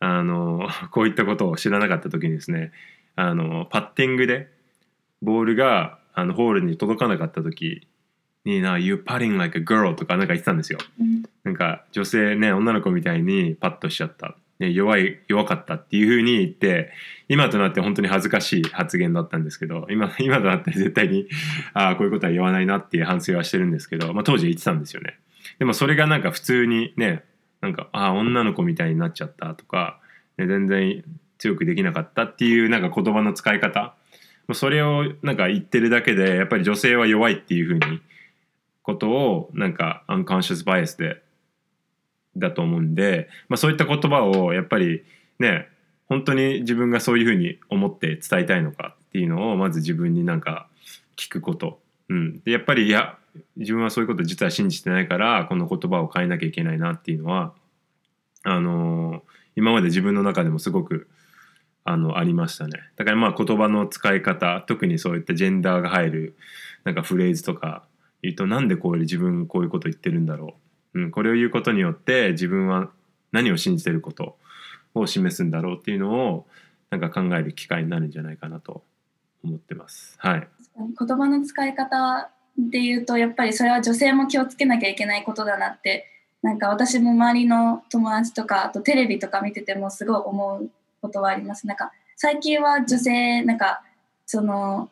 [0.00, 2.72] あの こういったことを知らなかった時にですね
[3.14, 4.50] あのパッティングで
[5.22, 7.88] ボールがあのホールに届かなかった時
[8.44, 10.78] にな「You putting like a girl」とかなんか言ってたんですよ。
[11.00, 11.22] うん。
[11.44, 16.90] なんか女性ね女の子みたいにパッとしちゃった、ね、弱い弱かったっていう風に言って
[17.28, 21.28] 今となって本当に恥ずかしい発言だったんですけど今 今となって絶対に
[21.74, 25.18] ああこういうことは言わないなっていう反省はしてるんですけど、まあ、当時言ってたんですよね。
[25.58, 27.24] でもそれがなんか普通にね
[27.60, 30.00] なんかああ女の子みたいになっちゃったとか、
[30.38, 31.04] ね、全然
[31.38, 33.94] 強くできなかったっていうなんか言葉の使い方
[34.46, 38.00] まそれをなんか言ってるだけでやっぱり女性は弱いっていう風に
[38.82, 41.22] ことをなんかアンカンシャスバイアスで
[42.36, 45.04] だと思うんで、まあ、そういった言葉をやっぱり
[45.38, 45.68] ね
[46.08, 50.68] 本当に自分がそういうふうに思って伝えたいのかっていうのをまず自分になんか
[51.16, 53.16] 聞くこと、うん、でやっぱりいや
[53.56, 57.52] 自分はそういうこと実は信じてないからこの言葉を変えなきゃいけないなっていうのは
[58.44, 61.08] あのー今まで自分の中でもすごく
[61.84, 62.80] あのありましたね。
[62.96, 66.36] だからまあ言葉の使い方特にそういったジェンダーが入る
[66.84, 67.84] なんかフレーズとか
[68.22, 70.65] 言うとなんでこう自分こういうこと言ってるんだろう、
[70.96, 72.90] うん、これを言うことによって自分は
[73.30, 74.38] 何を信じてること
[74.94, 76.46] を示すんだろうっていうのを
[76.88, 78.82] なんか考える機会になるんじゃないかなと
[79.44, 80.16] 思ってます。
[80.18, 86.06] はい、言葉の使い方で言うとやっぱりそれは女性も気をつけなきゃいけないことだなって
[86.40, 90.70] なんか私も周りの友達とかあとテレビとか見ててもすごい思う
[91.02, 91.66] ことはあります。
[91.66, 93.82] なんか最近は女性なんか
[94.24, 94.88] その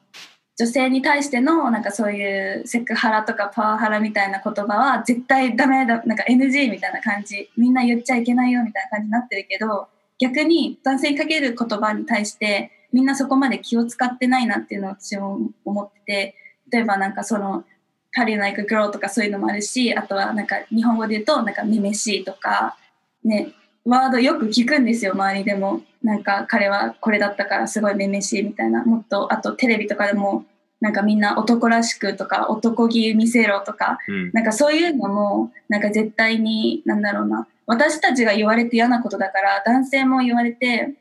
[0.56, 9.88] 女性に対してのなんかそういうセクハラとかパワハラみたいな言葉は絶対ダメだなんか NG みたいな感じみんな言っちゃいけないよみたいな感じになってるけど
[10.20, 16.34] 逆に男性にかける言葉に対してみんなそこまで気を使ってないなっていうのを私も思ってて
[16.70, 17.64] 例えばなんかその
[18.16, 22.76] 「How do you like a girl」とかそういうのもあるしあとはなんか日本語で言うとなんか「めめしい」とか
[23.24, 23.52] ね
[23.84, 25.82] ワードよく聞くんですよ周りでも。
[26.04, 30.44] なんか彼はこれだったからすごいめめしいみたいなもっとあとテレビとかでも
[30.80, 40.94] なんかみんな男らしくとか男気見せろとかうんなんかそういうのもなんか絶対になんだろうな私たちが言われて嫌なことだから男性も言われて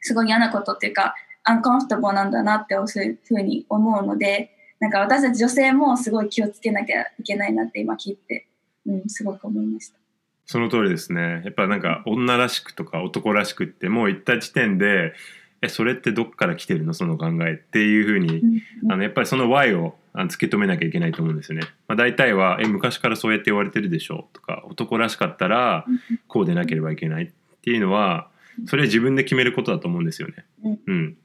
[0.00, 8.46] すごい嫌なことっていうかアンコンフォタボーなんだなってそういうふうに思うのでなんか私たち女性もすごい気をつけなきゃいけないなって今聞いて、
[8.86, 10.03] うん、すごく思いました。
[10.46, 15.14] その通りですねやっぱなんか女らしくとか男らしくってもう言った時点で
[15.62, 16.92] えそれってどっから来てるの？
[16.92, 18.42] その考えっていうふうに
[18.90, 21.66] あのやっぱりその Y を突き止めなきゃいけないと思うんですよね。
[21.88, 25.86] まあ、大体はえ昔からそうやって言われてるでしょとか男らしかったら
[26.28, 27.30] こうでなければいけないっ
[27.62, 28.28] ていうのは
[28.66, 30.44] それは自分で決めることだと思うんですよね。
[30.62, 31.16] うんうん、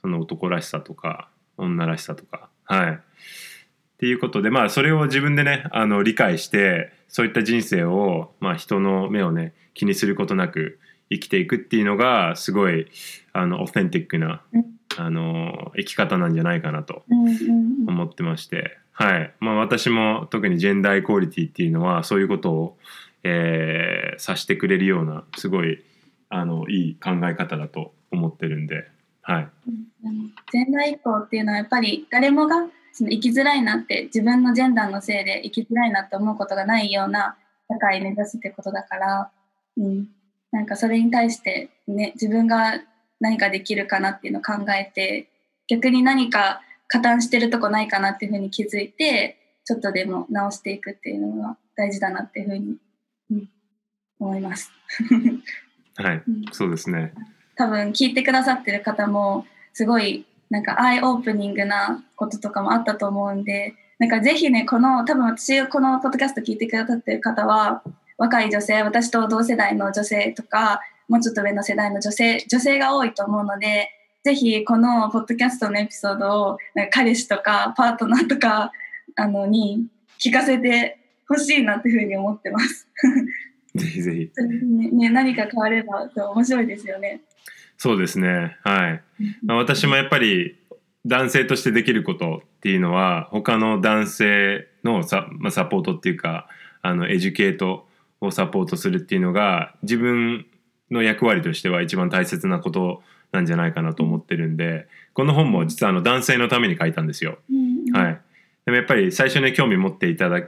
[0.00, 2.48] その男らしさとか女らしさとか。
[2.64, 3.00] はい
[4.04, 10.78] っていうことでまあそれを自分でねあの理解してそういった人生を、まあ、人の目をね気にすることなく
[11.10, 12.86] 生きていくっていうのがすごい
[13.32, 14.64] あのオフェンティックなうん。
[14.96, 17.02] あの生き方なんじゃないかなと
[17.88, 19.34] 思ってまして、はい。
[19.40, 22.78] まあ、私も特にジェンダーイコーリティっていうのはそういうことを、
[23.24, 25.82] えー、指してくれるようなすごい
[26.28, 28.84] あのいい考え方だと思ってるんで、
[29.22, 29.48] はい、
[30.04, 30.28] うん。
[30.52, 37.36] ジェンダー以降っていうのはやっぱり誰もがその生きづらいなって自分のジェンダーのせいで生きづらいなって思うことがないような
[37.68, 39.30] 社会目指すってことだから、
[39.76, 40.08] うん、
[40.52, 42.80] なんかそれに対してね自分が
[43.18, 45.28] 何かできるかなっていうのを考えて
[45.66, 52.76] 逆に何か加担してるとこないかなっていうふうに気づいてちょっとでも直していくっていうのが大事だなっていうふうに、
[53.32, 53.48] うん、
[54.20, 54.70] 思います。
[55.96, 57.12] はい、うんそうですね。
[57.56, 67.82] 多分聞いてくださってる方もすごいなんかアイオープニングなこととかもあったと思うんでなんかぜひねこの多分私このポッドキャスト聞いてくださってる方は
[68.18, 73.90] 若い女性私と同世代の女性とかもうちょっと上の世代の女性女性が多いと思うので
[74.22, 78.70] ぜひこのポッドキャストのエピソードをなんか彼氏とかパートナーとか
[79.16, 79.88] あのに
[80.20, 82.86] 聞かせてほしいなっていうふうに思ってます。
[83.74, 84.30] ぜひぜひ。
[84.94, 87.22] ね何か変われば面白いですよね。
[87.78, 88.56] そうですね。
[88.62, 89.02] はい。
[89.44, 90.56] まあ私もやっぱり
[91.06, 96.48] 男性としてできることっていうのは他の男性のサ,、まあ、サポートっていうか
[96.82, 97.86] あのエデュケート
[98.20, 100.46] をサポートするっていうのが自分
[100.90, 103.02] の役割としては一番大切なこと
[103.32, 107.38] なんじゃないかなと思ってるんでこの本も実はあの男性のために書いたんですよ。
[107.50, 108.20] うんはい、
[108.64, 110.42] でもやっぱり最初に興味持っていただ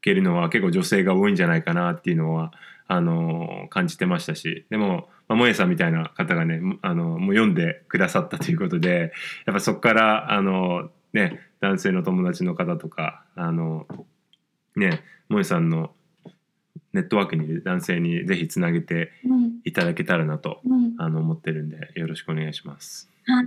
[0.00, 2.52] けるのは結構女性が多いんじゃないかなっていうのは
[2.88, 9.12] あの感じてましたしでも、まあ、萌えさんみたいな方がねあのもう読んでくださったということで
[9.46, 13.86] やっぱそこからあの、ね、男性の友達の方とかあの、
[14.74, 15.92] ね、萌えさんの
[16.94, 23.10] ネットワークに男性にぜひつなげてうんいただけたらなとうんあの思ってるんでよろしくお願いします。
[23.26, 23.46] はい。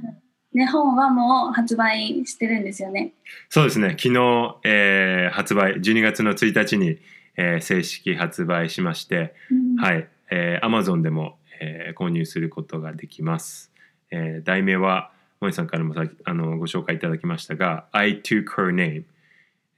[0.53, 3.13] ね、本はもう発売してるんですよね。
[3.49, 6.97] そうですね昨日、えー発売12月の1日に、
[7.37, 9.75] えー正式発売しまして、うん。
[9.75, 13.71] はい、えー、Amazon でも、えー購入することができます。
[14.11, 15.11] えー題名は
[15.41, 19.03] 萌さんからもさあのご紹介いただきましたが「I took her name」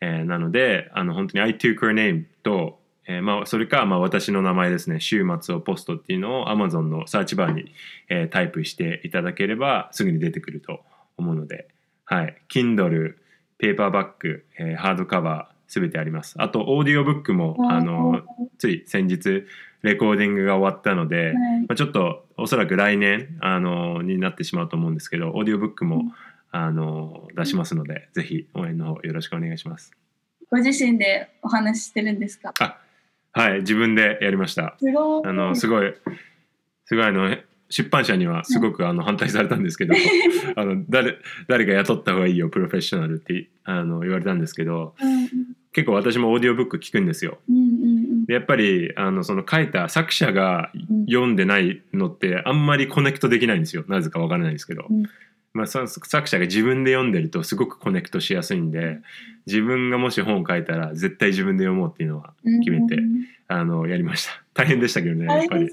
[0.01, 7.73] えーなのであの本当に「I took her name と」えーまあ、それか、まあ、私の名前ですね「週末をポスト」っていうのを Amazon のサーチバーに、
[8.09, 10.83] えータイプしていただければすぐに出てくると
[11.17, 11.67] 思うので、
[12.05, 13.15] はい、Kindle
[13.57, 16.35] ペーパーバッグ、えーハードカバーすべてあります。
[16.37, 18.21] あとオーディオブックもあの
[18.59, 19.45] つい先日
[19.81, 21.33] レコーディングが終わったので、はい。
[21.33, 26.13] まあ、ちょっとおそらく来年あのになってしまうと思うんですけどオーディオブックも、うん。
[26.55, 29.91] あの出しますのでぜひ応援の方よろしくお願いします。
[30.51, 32.53] ご自身でお話ししてるんですか？
[32.59, 32.77] あ
[33.31, 34.75] はい自分でやりました。
[34.77, 35.23] すごい。
[35.25, 35.91] あのすごい
[36.85, 37.35] すごいあの
[37.69, 39.95] 出版社にはすごくあの反対されたんですけど
[40.55, 41.17] あの誰
[41.47, 45.27] か雇った方がいいよプロフェッショナルってあの言われたんですけどうんうん
[45.73, 47.39] 結構私もオーディオブック聞くんですよ。
[47.49, 51.05] うんうんでやっぱりあのその書いた作者がうん。
[51.05, 53.83] 読んでないのってあんまり connect できないんですよ。
[53.89, 55.03] なぜかわからないんですけど、うん。
[55.53, 58.99] まあ、作者が自分で読んでるとすごく connect しやすいんで
[59.45, 62.59] 自分がもし本を書いたら絶対自分で読もうっていうのはうん。
[62.61, 63.03] 決めてうん。
[63.03, 64.31] うんあのやりました。
[64.53, 65.69] 大変でしたけどねやっぱり。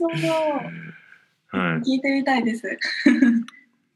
[1.52, 2.66] は聞いてみたいです。
[2.66, 2.70] い、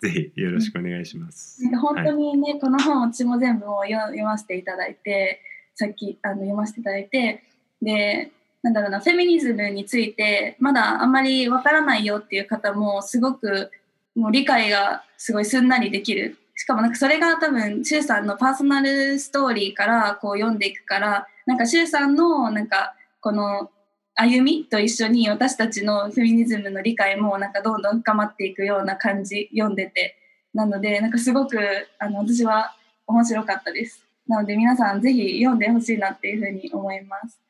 [0.01, 5.41] ぜひよろしくお願いします、本当にね、この本私も全部もう読読ませていただいて
[5.75, 7.43] さっきあの読ませていただいて
[7.83, 8.31] で
[8.63, 13.71] なんだろうなフェミニズムについてまだあんまりわからないよっていう方もすごく
[14.15, 16.39] もう理解がすごいすんなりできる。
[16.57, 23.71] しかもなんかそれが多分シュウさんのパーソナルストーリーからこう読んでいくからなんかシュウさんのなんかこの
[24.15, 30.19] 歩みと一緒に私たちのフェミニズムの理解もなんかどんどん深まっていくような感じ読んでて。
[30.55, 31.59] なのでなんかすごく
[31.99, 32.77] あの私は
[33.09, 34.04] 面白かったです。
[34.27, 37.41] なので皆さんぜひ読んでほしいなっていうふうに思います。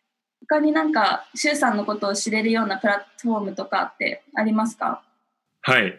[0.48, 5.02] 他になんかシュウさんのことを知れるようなプラットフォームとかってありますか？
[5.62, 5.98] はい。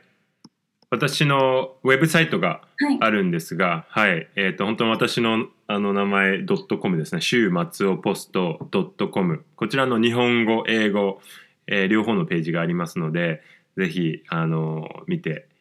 [0.92, 2.98] 私のウェブサイトがはい。
[3.02, 11.20] あるんですが、はい、えっ、と、本当に私のあの名前、ドットコムですね、週末をポストドットコム、こちらの日本語、英語、
[11.68, 13.42] えー両方のページがありますので、
[13.78, 15.55] ぜひ、あの、見てい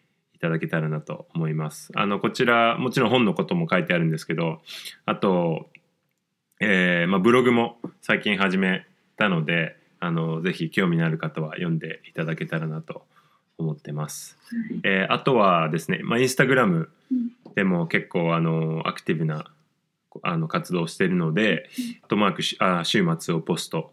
[0.44, 1.90] ただけたらなと思います。
[1.94, 4.60] あの、こちら、もちろん本のことも書いてあるんですけど、
[5.06, 5.70] あと、
[6.60, 8.86] えーまあ、ブログも最近始め
[9.16, 13.06] たので、あの、ぜひ興味のある方は読んでいただけたらなと
[13.56, 14.36] 思ってます。
[14.82, 19.46] えーあとはですね、まあ、インスタグラムうんでも結構あのアクティブな
[20.22, 21.70] あの活動をしているので、
[22.02, 23.92] あとマークしあ週末をポスト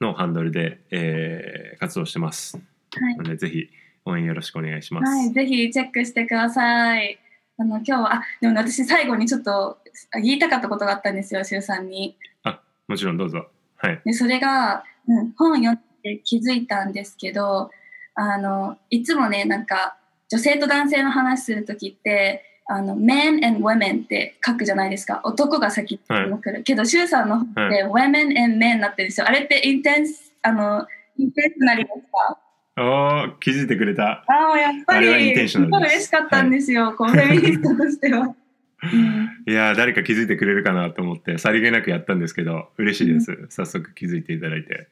[0.00, 2.56] のハンドルで、えー活動してます。
[2.56, 3.68] はいのでぜひ
[4.10, 5.10] 応援よろしくお願いします。
[5.10, 7.18] はい、ぜひチェックしてください。
[7.58, 9.78] あの今日はあでも私最後にちょっと
[10.12, 12.16] あ言いたかったことがあったんですよ、しゅうさんに。
[12.44, 13.46] あもちろんどうぞ。
[13.76, 14.00] はい。
[14.04, 17.70] でそれが、うん、本を読んで気づいたんですけど
[18.14, 19.96] あのいつもねなんか
[20.30, 30.86] 女性と男性の話する時ってあの men and women って書くじゃないですか男が先に来る、けどシュウさんの本って women and men になってるんですよあれってインテンスあの
[31.18, 32.38] インテンスなりですか
[32.80, 34.24] おー気づいてくれた。
[34.26, 35.06] ああやっぱり
[35.46, 38.34] すすごい嬉しかったんですよ、こうフェミニストとしては。
[38.82, 43.46] うんいやー誰か気づいてくれるかなと思ってさりげなくやったんですけど嬉しいです。
[43.50, 44.88] 早速気づいていただいて。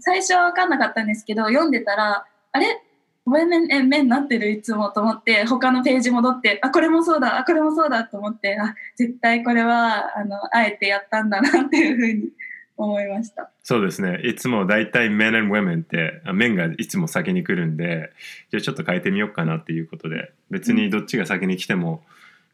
[0.00, 2.66] 最初は分かんなかったんですけど読んでたらあれ
[3.26, 12.28] ？women and men になってるいつもと思って他のページ戻ってあこれもそうだあこれもそうだと思ってあ絶対これはあのあえてやったんだなっていうふうに
[12.84, 13.50] 思いました。
[13.62, 14.20] そうですね。
[14.24, 18.10] いつも大体 men and women って、あ men がいつも先に来るんで、
[18.50, 22.02] じゃあちょっと変えてみようかなっていうことで、別にどっちが先に来ても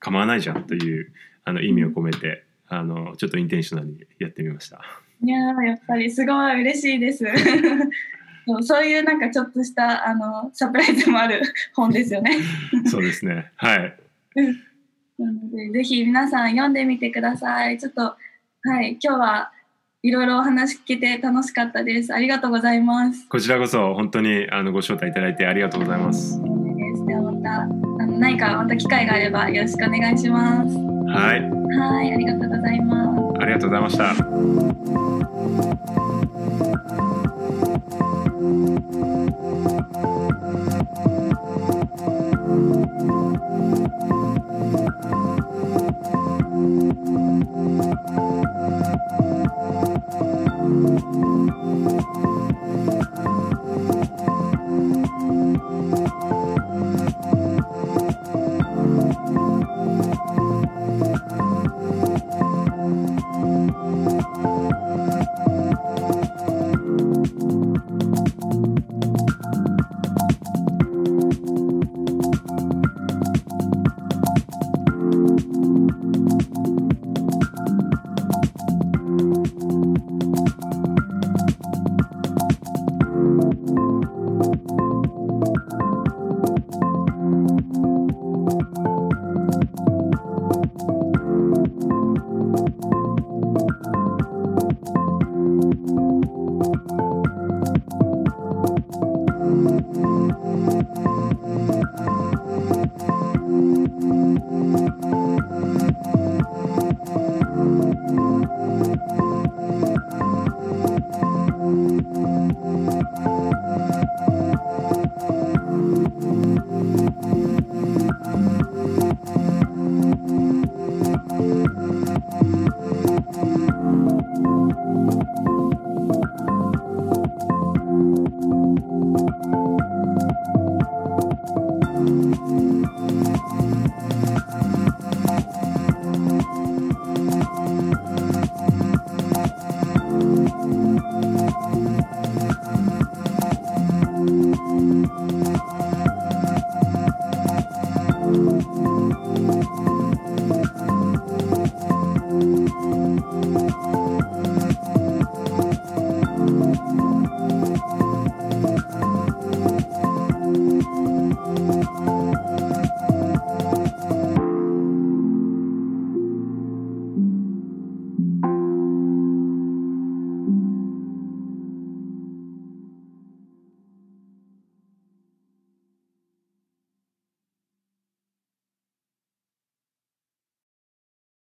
[0.01, 1.13] 構わないじゃんという
[1.45, 4.81] あの意味を込めて、あのちょっとインテンショナルにやってみました。
[5.23, 7.25] いやーやっぱりすごい嬉しいです。
[8.47, 11.43] そうそういうなんかちょっとしたあのサプライズもある
[11.75, 12.37] 本ですよね。
[12.87, 13.51] そうですね。
[13.57, 13.97] はい。
[15.19, 17.79] なのでぜひ皆さん読んでみてください。
[17.79, 19.53] ちょっとはい今日は
[20.07, 22.15] いろいろお話聞けて楽しかったです。
[22.15, 23.27] ありがとうございます。
[23.29, 26.41] こちらこそ本当にあのご招待いただいてありがとうございます。
[27.09, 30.77] ではまたあの何かまた機会があればよろしくお願いします。
[30.77, 31.41] はい。
[31.77, 33.43] はい、ありがとうございます。
[33.43, 33.99] ありがとうございまし
[39.11, 39.16] た。
[47.57, 47.81] Thank
[53.11, 53.16] you.